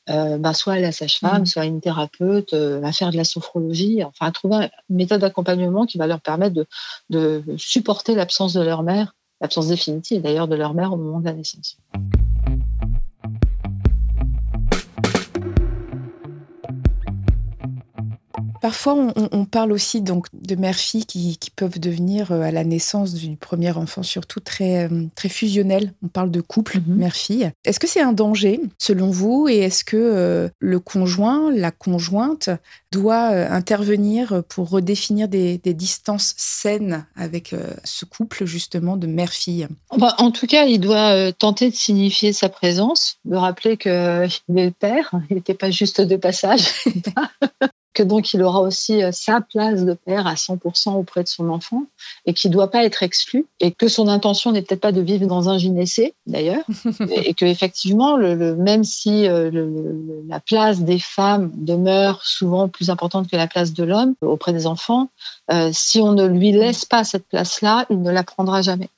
euh, 0.10 0.38
bah, 0.38 0.54
soit 0.54 0.74
à 0.74 0.80
la 0.80 0.92
sage-femme, 0.92 1.44
mm. 1.44 1.46
soit 1.46 1.62
à 1.62 1.66
une 1.66 1.82
thérapeute, 1.82 2.54
à 2.54 2.92
faire 2.92 3.12
de 3.12 3.18
la 3.18 3.24
sophrologie, 3.24 4.04
enfin 4.04 4.26
à 4.26 4.32
trouver 4.32 4.70
une 4.90 4.96
méthode 4.96 5.22
d'accompagnement 5.22 5.86
qui 5.86 5.98
va 5.98 6.08
leur 6.08 6.20
permettre 6.20 6.56
de, 6.56 6.66
de 7.10 7.44
supporter 7.58 8.16
l'absence 8.16 8.54
de 8.54 8.62
leur 8.62 8.84
mère, 8.84 9.14
l'absence 9.42 9.68
définitive 9.68 10.22
d'ailleurs 10.22 10.48
de 10.48 10.56
leur 10.56 10.74
mère 10.74 10.94
au 10.94 10.98
moment 10.98 11.20
de 11.20 11.26
la 11.26 11.34
naissance. 11.34 11.78
Parfois, 18.62 19.14
on, 19.32 19.46
parle 19.46 19.72
aussi 19.72 20.02
donc 20.02 20.28
de 20.34 20.56
mères-filles 20.56 21.06
qui, 21.06 21.38
peuvent 21.56 21.80
devenir 21.80 22.32
euh, 22.32 22.42
à 22.42 22.52
la 22.52 22.64
naissance 22.64 23.14
du 23.14 23.36
premier 23.36 23.72
enfant 23.72 24.04
surtout 24.04 24.40
très, 24.40 24.88
euh, 24.88 25.06
très 25.16 25.30
fusionnelles. 25.30 25.94
On 26.04 26.08
parle 26.08 26.32
de 26.32 26.42
couple 26.42 26.80
mhm. 26.80 26.96
mère-fille. 26.96 27.52
Est-ce 27.66 27.80
que 27.80 27.88
c'est 27.88 28.02
un 28.02 28.14
danger 28.14 28.62
selon 28.78 29.10
vous 29.10 29.48
et 29.50 29.58
est-ce 29.58 29.84
que 29.84 29.98
euh, 29.98 30.50
le 30.60 30.80
conjoint, 30.80 31.52
la 31.52 31.72
conjointe 31.72 32.50
doit 32.92 33.28
intervenir 33.28 34.44
pour 34.50 34.70
redéfinir 34.70 35.28
des, 35.28 35.58
distances 35.58 36.34
saines 36.38 37.06
avec 37.16 37.54
ce 37.84 38.06
couple 38.06 38.46
justement 38.46 38.98
de 38.98 39.06
mère-fille 39.06 39.68
bah, 39.98 40.16
En 40.18 40.32
tout 40.32 40.48
cas, 40.48 40.66
il 40.66 40.80
doit 40.80 41.32
tenter 41.34 41.70
de 41.70 41.76
signifier 41.76 42.34
sa 42.34 42.50
présence, 42.50 43.18
de 43.26 43.36
rappeler 43.36 43.78
qu'il 43.78 43.92
est 43.92 44.40
le 44.48 44.72
père, 44.72 45.12
il 45.30 45.36
n'était 45.36 45.54
pas 45.54 45.70
juste 45.70 46.02
de 46.02 46.16
passage. 46.16 46.68
que 48.00 48.04
donc 48.04 48.34
il 48.34 48.42
aura 48.44 48.62
aussi 48.62 49.04
euh, 49.04 49.12
sa 49.12 49.42
place 49.42 49.84
de 49.84 49.94
père 49.94 50.26
à 50.26 50.36
100% 50.36 50.94
auprès 50.94 51.22
de 51.22 51.28
son 51.28 51.50
enfant 51.50 51.84
et 52.26 52.34
qui 52.34 52.50
doit 52.50 52.72
pas 52.72 52.86
être 52.86 53.04
exclu 53.04 53.46
et 53.60 53.72
que 53.72 53.90
son 53.90 54.08
intention 54.08 54.54
n'est 54.54 54.62
peut-être 54.62 54.80
pas 54.80 54.94
de 54.94 55.02
vivre 55.02 55.28
dans 55.28 55.50
un 55.50 55.58
gynécée 55.58 56.14
d'ailleurs 56.26 56.64
et 57.12 57.34
que 57.34 57.44
effectivement 57.44 58.16
le, 58.16 58.56
même 58.56 58.86
si 58.86 59.28
euh, 59.28 59.52
la 60.30 60.40
place 60.40 60.80
des 60.80 60.98
femmes 60.98 61.52
demeure 61.56 62.24
souvent 62.24 62.70
plus 62.70 62.90
importante 62.90 63.30
que 63.30 63.36
la 63.36 63.48
place 63.48 63.74
de 63.74 63.84
l'homme 63.84 64.16
auprès 64.22 64.54
des 64.54 64.66
enfants, 64.66 65.10
euh, 65.52 65.72
si 65.74 66.00
on 66.00 66.14
ne 66.14 66.26
lui 66.26 66.54
laisse 66.54 66.86
pas 66.86 67.04
cette 67.04 67.28
place-là, 67.28 67.86
il 67.90 68.02
ne 68.02 68.12
la 68.12 68.24
prendra 68.24 68.62
jamais. 68.62 68.90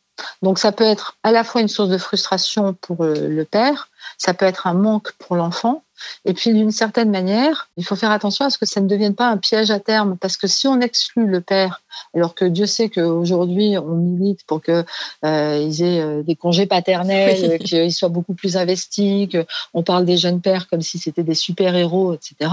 Donc 0.43 0.59
ça 0.59 0.71
peut 0.71 0.83
être 0.83 1.17
à 1.23 1.31
la 1.31 1.43
fois 1.43 1.61
une 1.61 1.67
source 1.67 1.89
de 1.89 1.97
frustration 1.97 2.75
pour 2.79 3.03
le 3.03 3.43
père, 3.45 3.89
ça 4.19 4.35
peut 4.35 4.45
être 4.45 4.67
un 4.67 4.75
manque 4.75 5.13
pour 5.13 5.35
l'enfant 5.35 5.81
et 6.25 6.33
puis, 6.33 6.53
d'une 6.53 6.71
certaine 6.71 7.09
manière, 7.09 7.69
il 7.77 7.85
faut 7.85 7.95
faire 7.95 8.11
attention 8.11 8.45
à 8.45 8.49
ce 8.49 8.57
que 8.57 8.65
ça 8.65 8.81
ne 8.81 8.87
devienne 8.87 9.15
pas 9.15 9.29
un 9.29 9.37
piège 9.37 9.71
à 9.71 9.79
terme, 9.79 10.17
parce 10.17 10.37
que 10.37 10.47
si 10.47 10.67
on 10.67 10.79
exclut 10.81 11.27
le 11.27 11.41
père, 11.41 11.81
alors 12.13 12.35
que 12.35 12.45
Dieu 12.45 12.65
sait 12.65 12.89
qu'aujourd'hui, 12.89 13.77
on 13.77 13.95
milite 13.95 14.43
pour 14.45 14.61
qu'ils 14.61 14.85
euh, 15.25 15.69
aient 15.69 16.01
euh, 16.01 16.23
des 16.23 16.35
congés 16.35 16.65
paternels, 16.65 17.59
qu'ils 17.63 17.93
soient 17.93 18.09
beaucoup 18.09 18.33
plus 18.33 18.57
investis, 18.57 19.29
qu'on 19.29 19.83
parle 19.83 20.05
des 20.05 20.17
jeunes 20.17 20.41
pères 20.41 20.67
comme 20.67 20.81
si 20.81 20.99
c'était 20.99 21.23
des 21.23 21.35
super-héros, 21.35 22.13
etc. 22.13 22.51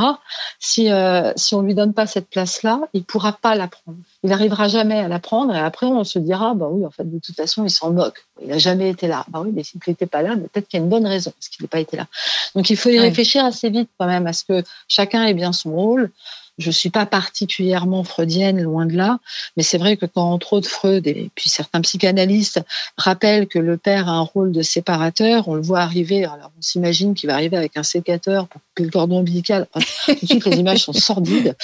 Si, 0.59 0.91
euh, 0.91 1.33
si 1.37 1.55
on 1.55 1.63
ne 1.63 1.67
lui 1.67 1.75
donne 1.75 1.95
pas 1.95 2.07
cette 2.07 2.29
place-là, 2.29 2.81
il 2.93 3.01
ne 3.01 3.05
pourra 3.05 3.33
pas 3.33 3.55
la 3.55 3.69
prendre. 3.69 3.99
Il 4.23 4.31
n'arrivera 4.31 4.69
jamais 4.69 4.99
à 4.99 5.09
la 5.09 5.19
prendre 5.19 5.55
et 5.55 5.59
après, 5.59 5.87
on 5.87 6.05
se 6.05 6.19
dira, 6.19 6.55
bah 6.55 6.69
oui, 6.71 6.85
en 6.85 6.91
fait, 6.91 7.09
de 7.09 7.19
toute 7.19 7.37
façon, 7.37 7.65
il 7.65 7.71
s'en 7.71 7.93
moque. 7.93 8.25
Il 8.41 8.49
n'a 8.49 8.59
jamais 8.59 8.91
été 8.91 9.09
là. 9.09 9.25
Bah 9.29 9.41
oui, 9.45 9.51
mais 9.53 9.65
s'il 9.65 9.81
n'était 9.87 10.07
pas 10.07 10.23
là, 10.23 10.37
peut-être 10.37 10.69
qu'il 10.69 10.79
y 10.79 10.83
a 10.83 10.85
une 10.85 10.91
bonne 10.91 11.07
raison 11.07 11.33
parce 11.33 11.49
qu'il 11.49 11.65
n'est 11.65 11.69
pas 11.69 11.81
été 11.81 11.97
là. 11.97 12.07
Donc, 12.55 12.71
il 12.71 12.77
faut 12.77 12.89
y 12.89 12.99
réfléchir 12.99 13.38
assez 13.45 13.71
vite 13.71 13.91
quand 13.99 14.07
même 14.07 14.27
à 14.27 14.33
ce 14.33 14.45
que 14.45 14.63
chacun 14.89 15.25
ait 15.25 15.35
bien 15.35 15.53
son 15.53 15.73
rôle. 15.73 16.11
Je 16.59 16.73
suis 16.73 16.91
pas 16.91 17.07
particulièrement 17.07 18.03
freudienne, 18.03 18.61
loin 18.61 18.85
de 18.85 18.97
là, 18.97 19.21
mais 19.57 19.63
c'est 19.63 19.79
vrai 19.79 19.97
que 19.97 20.07
quand 20.07 20.33
entre 20.33 20.55
autres 20.55 20.69
Freud 20.69 21.07
et 21.07 21.31
puis 21.37 21.49
certains 21.49 21.81
psychanalystes 21.83 22.61
rappellent 22.97 23.47
que 23.47 23.61
le 23.61 23.77
père 23.77 24.09
a 24.09 24.13
un 24.13 24.23
rôle 24.23 24.51
de 24.51 24.63
séparateur, 24.63 25.47
on 25.47 25.55
le 25.55 25.63
voit 25.63 25.81
arriver. 25.81 26.25
Alors 26.25 26.51
on 26.59 26.63
s'imagine 26.63 27.15
qu'il 27.15 27.29
va 27.29 27.35
arriver 27.35 27.57
avec 27.57 27.77
un 27.77 27.85
sécateur 27.85 28.49
pour 28.49 28.61
que 28.75 28.83
le 28.83 28.91
cordon 28.91 29.19
ombilical. 29.19 29.69
tout 30.07 30.15
de 30.15 30.27
suite 30.27 30.45
les 30.47 30.57
images 30.57 30.83
sont 30.83 30.93
sordides, 30.93 31.57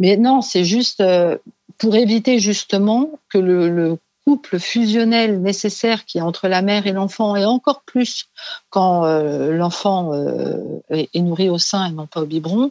mais 0.00 0.16
non, 0.16 0.42
c'est 0.42 0.64
juste 0.64 1.00
euh, 1.00 1.38
pour 1.78 1.94
éviter 1.94 2.40
justement 2.40 3.08
que 3.28 3.38
le 3.38 3.98
couple 4.26 4.58
fusionnel 4.58 5.40
nécessaire 5.40 6.04
qui 6.04 6.18
est 6.18 6.22
entre 6.22 6.48
la 6.48 6.62
mère 6.62 6.86
et 6.86 6.92
l'enfant, 6.92 7.36
et 7.36 7.44
encore 7.44 7.82
plus 7.84 8.26
quand 8.68 9.04
euh, 9.04 9.52
l'enfant 9.52 10.12
euh, 10.12 10.80
est, 10.90 11.20
nourri 11.20 11.48
au 11.48 11.58
sein 11.58 11.86
et 11.86 11.92
non 11.92 12.06
pas 12.06 12.22
au 12.22 12.26
biberon, 12.26 12.70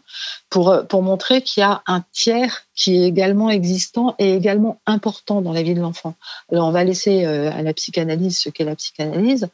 pour, 0.50 0.70
euh, 0.70 0.84
pour 0.84 1.02
montrer 1.02 1.42
qu'il 1.42 1.62
y 1.62 1.64
a 1.64 1.82
un 1.88 2.04
tiers 2.12 2.66
qui 2.80 2.96
est 2.96 3.08
également 3.08 3.50
existant 3.50 4.16
et 4.20 4.34
également 4.34 4.80
important 4.86 5.42
dans 5.42 5.52
la 5.52 5.62
vie 5.62 5.74
de 5.74 5.82
l'enfant. 5.82 6.16
Alors 6.50 6.66
on 6.66 6.72
va 6.72 6.86
laisser 6.86 7.26
euh, 7.26 7.52
à 7.52 7.62
la 7.62 7.74
psychanalyse 7.74 8.40
ce 8.40 8.50
qu'est 8.50 8.64
la 8.64 8.76
psychanalyse. 8.76 9.50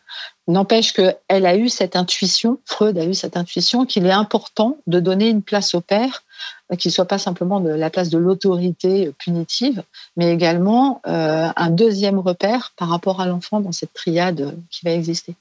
N'empêche 0.48 0.94
qu'elle 0.94 1.46
a 1.48 1.58
eu 1.58 1.68
cette 1.68 1.96
intuition, 1.96 2.60
Freud 2.66 3.00
a 3.00 3.06
eu 3.06 3.16
cette 3.16 3.36
intuition 3.36 3.88
qu'il 3.88 4.06
est 4.06 4.12
important 4.12 4.78
de 4.86 5.00
donner 5.00 5.30
une 5.30 5.42
place 5.42 5.74
au 5.74 5.82
père, 5.82 6.24
euh, 6.72 6.76
qui 6.76 6.92
soit 6.92 7.08
pas 7.08 7.18
simplement 7.18 7.60
la 7.60 7.90
place 7.90 8.12
de 8.12 8.20
l'autorité 8.20 9.12
punitive, 9.18 9.82
mais 10.16 10.32
également 10.32 11.02
euh, 11.08 11.50
un 11.56 11.70
deuxième 11.72 12.20
repère 12.20 12.74
par 12.78 12.90
rapport 12.90 13.22
à 13.22 13.26
l'enfant 13.26 13.60
dans 13.60 13.72
cette 13.72 13.94
triade 13.94 14.56
qui 14.70 14.86
va 14.86 14.92
exister. 14.92 15.36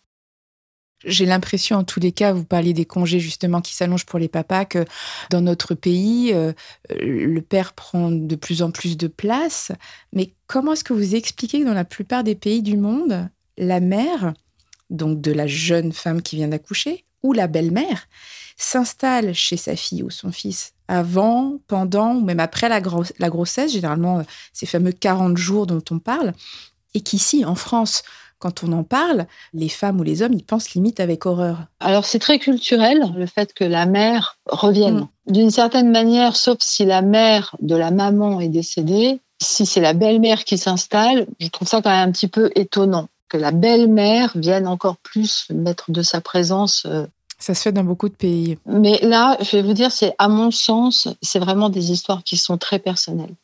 J'ai 1.05 1.27
l'impression, 1.27 1.77
en 1.77 1.85
tous 1.85 2.01
les 2.01 2.13
cas, 2.13 2.33
vous 2.33 2.45
parliez 2.45 2.73
des 2.73 2.87
congés 2.87 3.21
justement 3.21 3.61
qui 3.61 3.75
s'allongent 3.75 4.07
pour 4.07 4.19
les 4.19 4.29
papas, 4.29 4.65
que 4.65 4.85
dans 5.31 5.41
notre 5.41 5.75
pays, 5.75 6.33
euh, 6.33 6.53
le 6.91 7.41
père 7.41 7.75
prend 7.75 8.11
de 8.11 8.37
plus 8.37 8.63
en 8.63 8.71
plus 8.71 8.97
de 8.97 9.07
place. 9.07 9.73
Mais 10.13 10.35
comment 10.47 10.73
est-ce 10.73 10.85
que 10.85 10.95
vous 10.95 11.15
expliquez 11.15 11.61
que 11.61 11.67
dans 11.67 11.75
la 11.75 11.85
plupart 11.85 12.25
des 12.25 12.35
pays 12.35 12.63
du 12.63 12.77
monde, 12.77 13.29
la 13.59 13.81
mère, 13.81 14.33
donc 14.91 15.21
de 15.21 15.33
la 15.33 15.47
jeune 15.47 15.93
femme 15.93 16.23
qui 16.23 16.37
vient 16.37 16.49
d'accoucher, 16.49 17.05
ou 17.23 17.33
la 17.33 17.49
belle-mère, 17.49 18.09
s'installe 18.57 19.35
chez 19.35 19.57
sa 19.57 19.77
fille 19.77 20.03
ou 20.03 20.11
son 20.11 20.33
fils 20.33 20.75
avant, 20.89 21.59
pendant 21.67 22.15
ou 22.15 22.21
même 22.21 22.41
après 22.41 22.69
la, 22.69 22.81
la 23.19 23.31
grossesse, 23.31 23.73
généralement 23.73 24.21
euh, 24.21 24.23
ces 24.53 24.67
fameux 24.67 24.93
40 24.93 25.37
jours 25.37 25.67
dont 25.67 25.83
on 25.91 25.99
parle, 25.99 26.33
et 26.95 27.01
qu'ici, 27.01 27.45
en 27.45 27.57
France, 27.57 28.03
quand 28.45 28.63
on 28.63 28.73
en 28.73 28.83
parle, 28.83 29.27
les 29.55 29.71
femmes 29.71 30.01
ou 30.01 30.03
les 30.03 30.21
hommes, 30.21 30.35
ils 30.35 30.45
pensent 30.45 30.75
limite 30.75 31.01
avec 31.01 31.25
horreur. 31.25 31.61
Alors 31.81 32.05
c'est 32.05 32.19
très 32.19 32.39
culturel, 32.39 33.03
le 33.17 33.25
fait 33.25 33.55
que 33.55 33.65
la 33.65 33.87
mère 33.87 34.37
revienne. 34.45 35.09
Mm. 35.27 35.33
D'une 35.33 35.51
certaine 35.51 35.91
manière, 35.91 36.37
sauf 36.37 36.59
si 36.61 36.85
la 36.85 37.01
mère 37.01 37.57
de 37.63 37.75
la 37.75 37.91
maman 37.91 38.43
est 38.43 38.51
décédée, 38.51 39.19
si 39.41 39.65
c'est 39.65 39.81
la 39.81 39.95
belle-mère 39.95 40.45
qui 40.45 40.59
s'installe, 40.59 41.27
je 41.41 41.49
trouve 41.49 41.67
ça 41.67 41.81
quand 41.81 41.89
même 41.89 42.07
un 42.07 42.13
petit 42.13 42.29
peu 42.29 42.51
étonnant 42.55 43.09
que 43.31 43.39
la 43.39 43.51
belle-mère 43.51 44.33
vienne 44.35 44.67
encore 44.67 44.99
plus 44.99 45.47
mettre 45.49 45.91
de 45.91 46.03
sa 46.03 46.21
présence 46.21 46.85
euh, 46.85 47.07
ça 47.39 47.53
se 47.53 47.63
fait 47.63 47.73
dans 47.73 47.85
beaucoup 47.85 48.09
de 48.09 48.15
pays. 48.15 48.59
Mais 48.65 48.99
là, 49.03 49.37
je 49.41 49.57
vais 49.57 49.63
vous 49.63 49.75
dire, 49.75 49.91
c'est 49.91 50.15
à 50.19 50.29
mon 50.29 50.51
sens, 50.51 51.09
c'est 51.21 51.39
vraiment 51.39 51.69
des 51.69 51.91
histoires 51.91 52.23
qui 52.23 52.37
sont 52.37 52.57
très 52.57 52.79
personnelles. 52.79 53.35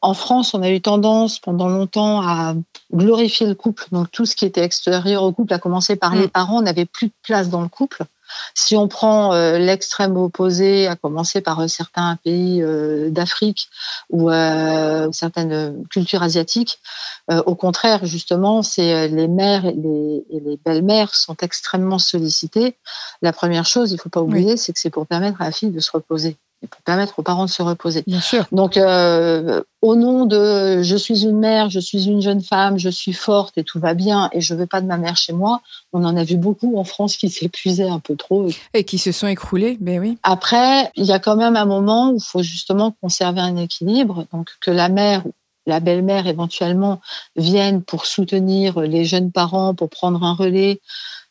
En 0.00 0.14
France, 0.14 0.54
on 0.54 0.62
a 0.62 0.70
eu 0.70 0.80
tendance 0.80 1.38
pendant 1.38 1.68
longtemps 1.68 2.20
à 2.20 2.54
glorifier 2.92 3.46
le 3.46 3.54
couple. 3.54 3.86
Donc 3.92 4.10
tout 4.10 4.26
ce 4.26 4.36
qui 4.36 4.44
était 4.44 4.62
extérieur 4.62 5.22
au 5.22 5.32
couple, 5.32 5.54
à 5.54 5.58
commencer 5.58 5.96
par 5.96 6.14
mm. 6.14 6.20
les 6.20 6.28
parents, 6.28 6.62
n'avait 6.62 6.84
plus 6.84 7.08
de 7.08 7.14
place 7.22 7.48
dans 7.48 7.62
le 7.62 7.68
couple. 7.68 8.04
Si 8.54 8.76
on 8.76 8.88
prend 8.88 9.32
euh, 9.32 9.58
l'extrême 9.58 10.16
opposé, 10.16 10.86
à 10.86 10.96
commencer 10.96 11.40
par 11.40 11.60
euh, 11.60 11.68
certains 11.68 12.16
pays 12.16 12.62
euh, 12.62 13.10
d'Afrique 13.10 13.68
ou 14.10 14.30
certaines 15.12 15.84
cultures 15.88 16.22
asiatiques, 16.22 16.78
au 17.46 17.54
contraire, 17.54 18.04
justement, 18.04 18.62
c'est 18.62 19.08
les 19.08 19.28
mères 19.28 19.64
et 19.64 19.74
les, 19.74 20.58
belles-mères 20.64 21.14
sont 21.14 21.36
extrêmement 21.40 21.98
sollicitées. 21.98 22.76
La 23.22 23.32
première 23.32 23.64
chose, 23.64 23.90
il 23.90 23.94
ne 23.94 24.00
faut 24.00 24.10
pas 24.10 24.20
oublier, 24.20 24.56
c'est 24.56 24.72
que 24.72 24.78
c'est 24.78 24.90
pour 24.90 25.06
permettre 25.06 25.40
à 25.40 25.46
la 25.46 25.52
fille 25.52 25.70
de 25.70 25.80
se 25.80 25.90
reposer 25.90 26.36
pour 26.70 26.80
permettre 26.82 27.18
aux 27.18 27.22
parents 27.22 27.44
de 27.44 27.50
se 27.50 27.62
reposer. 27.62 28.02
Bien 28.06 28.20
sûr. 28.20 28.46
Donc, 28.52 28.76
euh, 28.76 29.62
au 29.82 29.96
nom 29.96 30.26
de 30.26 30.82
je 30.82 30.96
suis 30.96 31.24
une 31.24 31.38
mère, 31.38 31.70
je 31.70 31.80
suis 31.80 32.06
une 32.06 32.20
jeune 32.20 32.42
femme, 32.42 32.78
je 32.78 32.88
suis 32.88 33.12
forte 33.12 33.58
et 33.58 33.64
tout 33.64 33.78
va 33.78 33.94
bien 33.94 34.30
et 34.32 34.40
je 34.40 34.54
veux 34.54 34.66
pas 34.66 34.80
de 34.80 34.86
ma 34.86 34.96
mère 34.96 35.16
chez 35.16 35.32
moi, 35.32 35.60
on 35.92 36.04
en 36.04 36.16
a 36.16 36.24
vu 36.24 36.36
beaucoup 36.36 36.78
en 36.78 36.84
France 36.84 37.16
qui 37.16 37.28
s'épuisaient 37.30 37.88
un 37.88 38.00
peu 38.00 38.16
trop. 38.16 38.48
Et 38.72 38.84
qui 38.84 38.98
se 38.98 39.12
sont 39.12 39.26
écroulés, 39.26 39.76
ben 39.80 40.00
oui. 40.00 40.18
Après, 40.22 40.90
il 40.96 41.04
y 41.04 41.12
a 41.12 41.18
quand 41.18 41.36
même 41.36 41.56
un 41.56 41.66
moment 41.66 42.10
où 42.10 42.16
il 42.16 42.24
faut 42.24 42.42
justement 42.42 42.94
conserver 43.00 43.40
un 43.40 43.56
équilibre, 43.56 44.26
donc 44.32 44.48
que 44.60 44.70
la 44.70 44.88
mère 44.88 45.22
la 45.66 45.80
belle-mère 45.80 46.26
éventuellement 46.26 47.00
vienne 47.36 47.82
pour 47.82 48.06
soutenir 48.06 48.80
les 48.80 49.04
jeunes 49.04 49.32
parents, 49.32 49.74
pour 49.74 49.88
prendre 49.88 50.22
un 50.22 50.34
relais. 50.34 50.80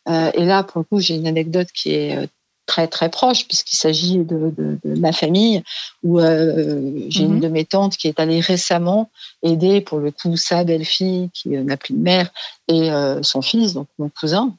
Euh, 0.10 0.32
et 0.34 0.46
là, 0.46 0.64
pour 0.64 0.80
le 0.80 0.86
coup, 0.86 1.00
j'ai 1.00 1.16
une 1.16 1.28
anecdote 1.28 1.70
qui 1.74 1.92
est 1.92 2.18
euh, 2.18 2.28
très 2.74 2.88
très 2.88 3.10
proche 3.10 3.48
puisqu'il 3.48 3.76
s'agit 3.76 4.18
de, 4.18 4.80
ma 4.84 5.12
famille 5.12 5.62
où 6.02 6.20
euh, 6.20 7.06
j'ai 7.08 7.24
une 7.24 7.36
mhm. 7.36 7.40
de 7.40 7.48
mes 7.48 7.66
tantes 7.66 7.98
qui 7.98 8.08
est 8.08 8.20
allée 8.20 8.40
récemment 8.40 9.12
aider 9.44 9.80
pour 9.80 10.00
le 10.00 10.10
coup 10.10 10.36
sa 10.38 10.64
belle-fille 10.64 11.30
qui 11.36 11.56
euh, 11.56 11.64
n'a 11.64 11.78
plus 11.78 11.94
de 11.94 12.00
mère 12.00 12.32
et 12.68 12.92
euh, 12.92 13.22
son 13.22 13.44
fils 13.44 13.74
donc 13.74 13.88
mon 14.00 14.10
cousin 14.10 14.56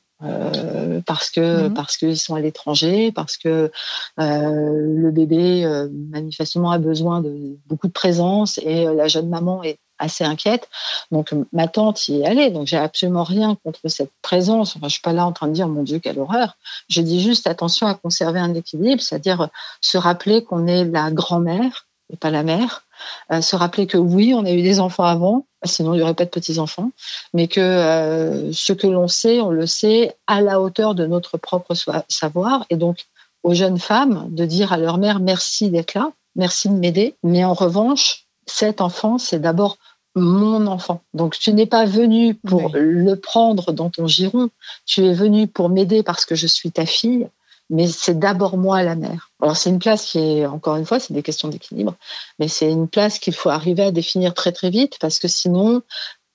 parce 1.06 1.28
que 1.28 1.66
mhm. 1.66 1.74
parce 1.74 1.96
qu'ils 1.96 2.16
sont 2.16 2.36
à 2.36 2.40
l'étranger 2.40 3.10
parce 3.10 3.36
que 3.36 3.70
le 4.16 5.10
bébé 5.10 5.66
manifestement 6.10 6.70
a 6.70 6.78
besoin 6.78 7.20
de 7.20 7.58
beaucoup 7.66 7.88
de 7.88 7.92
présence 7.92 8.58
et 8.58 8.84
la 8.84 9.08
jeune 9.08 9.28
maman 9.28 9.62
est 9.64 9.78
assez 9.98 10.24
inquiète. 10.24 10.68
Donc 11.10 11.34
ma 11.52 11.68
tante 11.68 12.08
y 12.08 12.20
est 12.20 12.26
allée. 12.26 12.50
Donc 12.50 12.66
j'ai 12.66 12.76
absolument 12.76 13.24
rien 13.24 13.56
contre 13.64 13.80
cette 13.88 14.10
présence. 14.22 14.76
Enfin, 14.76 14.88
je 14.88 14.94
suis 14.94 15.02
pas 15.02 15.12
là 15.12 15.26
en 15.26 15.32
train 15.32 15.48
de 15.48 15.52
dire 15.52 15.68
mon 15.68 15.82
Dieu 15.82 15.98
quelle 15.98 16.18
horreur. 16.18 16.56
Je 16.88 17.00
dis 17.00 17.22
juste 17.22 17.46
attention 17.46 17.86
à 17.86 17.94
conserver 17.94 18.40
un 18.40 18.54
équilibre, 18.54 19.00
c'est-à-dire 19.00 19.48
se 19.80 19.98
rappeler 19.98 20.44
qu'on 20.44 20.66
est 20.66 20.84
la 20.84 21.10
grand-mère 21.10 21.86
et 22.12 22.16
pas 22.16 22.30
la 22.30 22.42
mère. 22.42 22.82
Euh, 23.32 23.40
se 23.40 23.56
rappeler 23.56 23.86
que 23.86 23.98
oui, 23.98 24.34
on 24.34 24.44
a 24.44 24.50
eu 24.52 24.62
des 24.62 24.80
enfants 24.80 25.04
avant, 25.04 25.46
sinon 25.64 25.94
il 25.94 25.98
n'y 25.98 26.02
aurait 26.02 26.14
pas 26.14 26.24
de 26.24 26.30
petits 26.30 26.58
enfants, 26.58 26.90
mais 27.32 27.48
que 27.48 27.60
euh, 27.60 28.52
ce 28.52 28.72
que 28.72 28.86
l'on 28.86 29.08
sait, 29.08 29.40
on 29.40 29.50
le 29.50 29.66
sait 29.66 30.16
à 30.26 30.40
la 30.40 30.60
hauteur 30.60 30.94
de 30.94 31.06
notre 31.06 31.38
propre 31.38 31.74
savoir. 32.08 32.66
Et 32.70 32.76
donc 32.76 33.06
aux 33.42 33.54
jeunes 33.54 33.78
femmes 33.78 34.28
de 34.30 34.44
dire 34.44 34.72
à 34.72 34.78
leur 34.78 34.98
mère 34.98 35.20
merci 35.20 35.70
d'être 35.70 35.94
là, 35.94 36.12
merci 36.36 36.68
de 36.68 36.74
m'aider, 36.74 37.16
mais 37.22 37.44
en 37.44 37.54
revanche 37.54 38.23
cet 38.46 38.80
enfant, 38.80 39.18
c'est 39.18 39.38
d'abord 39.38 39.78
mon 40.14 40.66
enfant. 40.66 41.02
Donc 41.12 41.38
tu 41.38 41.52
n'es 41.52 41.66
pas 41.66 41.86
venu 41.86 42.34
pour 42.34 42.70
le 42.74 43.14
prendre 43.16 43.72
dans 43.72 43.90
ton 43.90 44.06
giron, 44.06 44.50
tu 44.86 45.04
es 45.04 45.12
venu 45.12 45.48
pour 45.48 45.68
m'aider 45.68 46.02
parce 46.02 46.24
que 46.24 46.34
je 46.34 46.46
suis 46.46 46.70
ta 46.70 46.86
fille, 46.86 47.28
mais 47.70 47.86
c'est 47.88 48.18
d'abord 48.18 48.56
moi 48.56 48.82
la 48.82 48.94
mère. 48.94 49.30
Alors 49.40 49.56
c'est 49.56 49.70
une 49.70 49.78
place 49.78 50.04
qui 50.04 50.18
est, 50.18 50.46
encore 50.46 50.76
une 50.76 50.86
fois, 50.86 51.00
c'est 51.00 51.14
des 51.14 51.22
questions 51.22 51.48
d'équilibre, 51.48 51.94
mais 52.38 52.48
c'est 52.48 52.70
une 52.70 52.88
place 52.88 53.18
qu'il 53.18 53.34
faut 53.34 53.50
arriver 53.50 53.82
à 53.82 53.90
définir 53.90 54.34
très 54.34 54.52
très 54.52 54.70
vite 54.70 54.98
parce 55.00 55.18
que 55.18 55.28
sinon, 55.28 55.82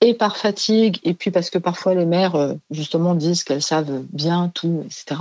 et 0.02 0.14
par 0.14 0.36
fatigue, 0.36 0.98
et 1.04 1.14
puis 1.14 1.30
parce 1.30 1.50
que 1.50 1.58
parfois 1.58 1.94
les 1.94 2.06
mères, 2.06 2.34
euh, 2.34 2.54
justement, 2.70 3.14
disent 3.14 3.44
qu'elles 3.44 3.62
savent 3.62 4.02
bien 4.12 4.50
tout, 4.54 4.82
etc. 4.86 5.20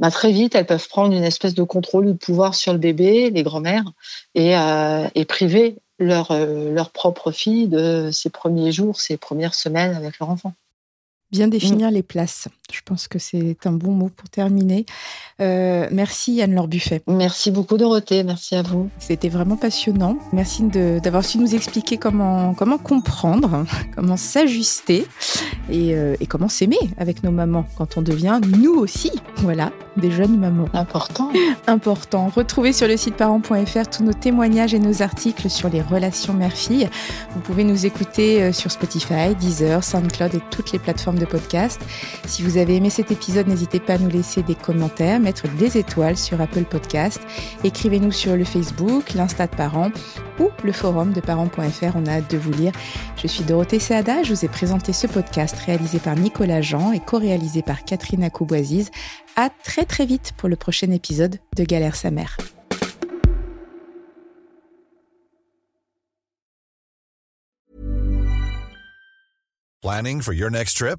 Bah, 0.00 0.10
très 0.10 0.32
vite, 0.32 0.56
elles 0.56 0.66
peuvent 0.66 0.88
prendre 0.88 1.14
une 1.14 1.22
espèce 1.22 1.54
de 1.54 1.62
contrôle 1.62 2.06
de 2.06 2.12
pouvoir 2.12 2.56
sur 2.56 2.72
le 2.72 2.80
bébé, 2.80 3.30
les 3.30 3.42
grand-mères, 3.44 3.84
et, 4.34 4.56
euh, 4.56 5.06
et 5.14 5.24
priver 5.24 5.76
leur, 5.98 6.30
euh, 6.30 6.72
leur 6.72 6.90
propre 6.90 7.32
fille 7.32 7.68
de 7.68 8.10
ses 8.12 8.30
premiers 8.30 8.72
jours, 8.72 9.00
ses 9.00 9.16
premières 9.16 9.54
semaines 9.54 9.94
avec 9.94 10.18
leur 10.18 10.30
enfant. 10.30 10.54
Bien 11.34 11.48
définir 11.48 11.90
mm. 11.90 11.94
les 11.94 12.04
places. 12.04 12.46
Je 12.72 12.80
pense 12.84 13.08
que 13.08 13.18
c'est 13.18 13.56
un 13.66 13.72
bon 13.72 13.90
mot 13.90 14.08
pour 14.08 14.28
terminer. 14.28 14.86
Euh, 15.40 15.88
merci 15.90 16.40
Anne-Laure 16.40 16.68
Buffet. 16.68 17.02
Merci 17.08 17.50
beaucoup 17.50 17.76
Dorothée, 17.76 18.22
merci 18.22 18.54
à 18.54 18.62
vous. 18.62 18.88
C'était 18.98 19.28
vraiment 19.28 19.56
passionnant. 19.56 20.16
Merci 20.32 20.62
d'avoir 20.62 21.24
su 21.24 21.38
nous 21.38 21.54
expliquer 21.56 21.96
comment, 21.96 22.54
comment 22.54 22.78
comprendre, 22.78 23.64
comment 23.96 24.16
s'ajuster 24.16 25.06
et, 25.70 25.94
euh, 25.94 26.14
et, 26.20 26.26
comment 26.26 26.48
s'aimer 26.48 26.78
avec 26.98 27.24
nos 27.24 27.32
mamans 27.32 27.66
quand 27.76 27.96
on 27.96 28.02
devient 28.02 28.40
nous 28.60 28.74
aussi, 28.74 29.10
voilà, 29.38 29.72
des 29.96 30.10
jeunes 30.10 30.38
mamans. 30.38 30.68
Important. 30.72 31.32
Important. 31.66 32.30
Retrouvez 32.34 32.72
sur 32.72 32.86
le 32.86 32.96
site 32.96 33.16
parents.fr 33.16 33.88
tous 33.90 34.04
nos 34.04 34.12
témoignages 34.12 34.72
et 34.72 34.78
nos 34.78 35.02
articles 35.02 35.50
sur 35.50 35.68
les 35.68 35.82
relations 35.82 36.32
mère-fille. 36.32 36.88
Vous 37.34 37.40
pouvez 37.40 37.64
nous 37.64 37.86
écouter 37.86 38.42
euh, 38.42 38.52
sur 38.52 38.70
Spotify, 38.70 39.34
Deezer, 39.38 39.82
SoundCloud 39.82 40.34
et 40.34 40.40
toutes 40.50 40.72
les 40.72 40.78
plateformes 40.78 41.18
de 41.18 41.23
podcast. 41.26 41.80
Si 42.26 42.42
vous 42.42 42.56
avez 42.56 42.76
aimé 42.76 42.90
cet 42.90 43.10
épisode, 43.10 43.48
n'hésitez 43.48 43.80
pas 43.80 43.94
à 43.94 43.98
nous 43.98 44.08
laisser 44.08 44.42
des 44.42 44.54
commentaires, 44.54 45.20
mettre 45.20 45.48
des 45.56 45.78
étoiles 45.78 46.16
sur 46.16 46.40
Apple 46.40 46.64
Podcast. 46.64 47.20
Écrivez-nous 47.64 48.12
sur 48.12 48.36
le 48.36 48.44
Facebook, 48.44 49.14
l'Insta 49.14 49.46
de 49.46 49.56
parents 49.56 49.90
ou 50.38 50.50
le 50.62 50.72
forum 50.72 51.12
de 51.12 51.20
parents.fr. 51.20 51.96
On 51.96 52.06
a 52.06 52.12
hâte 52.12 52.30
de 52.30 52.38
vous 52.38 52.52
lire. 52.52 52.72
Je 53.16 53.26
suis 53.26 53.44
Dorothée 53.44 53.80
Seada. 53.80 54.22
Je 54.22 54.34
vous 54.34 54.44
ai 54.44 54.48
présenté 54.48 54.92
ce 54.92 55.06
podcast 55.06 55.56
réalisé 55.64 55.98
par 55.98 56.16
Nicolas 56.16 56.60
Jean 56.60 56.92
et 56.92 57.00
co-réalisé 57.00 57.62
par 57.62 57.84
Catherine 57.84 58.24
Akouboisiz. 58.24 58.90
À 59.36 59.50
très 59.50 59.84
très 59.84 60.06
vite 60.06 60.32
pour 60.36 60.48
le 60.48 60.56
prochain 60.56 60.90
épisode 60.90 61.38
de 61.56 61.64
Galère 61.64 61.96
sa 61.96 62.10
mère. 62.10 62.36
Planning 69.82 70.22
for 70.22 70.32
your 70.32 70.48
next 70.48 70.78
trip? 70.78 70.98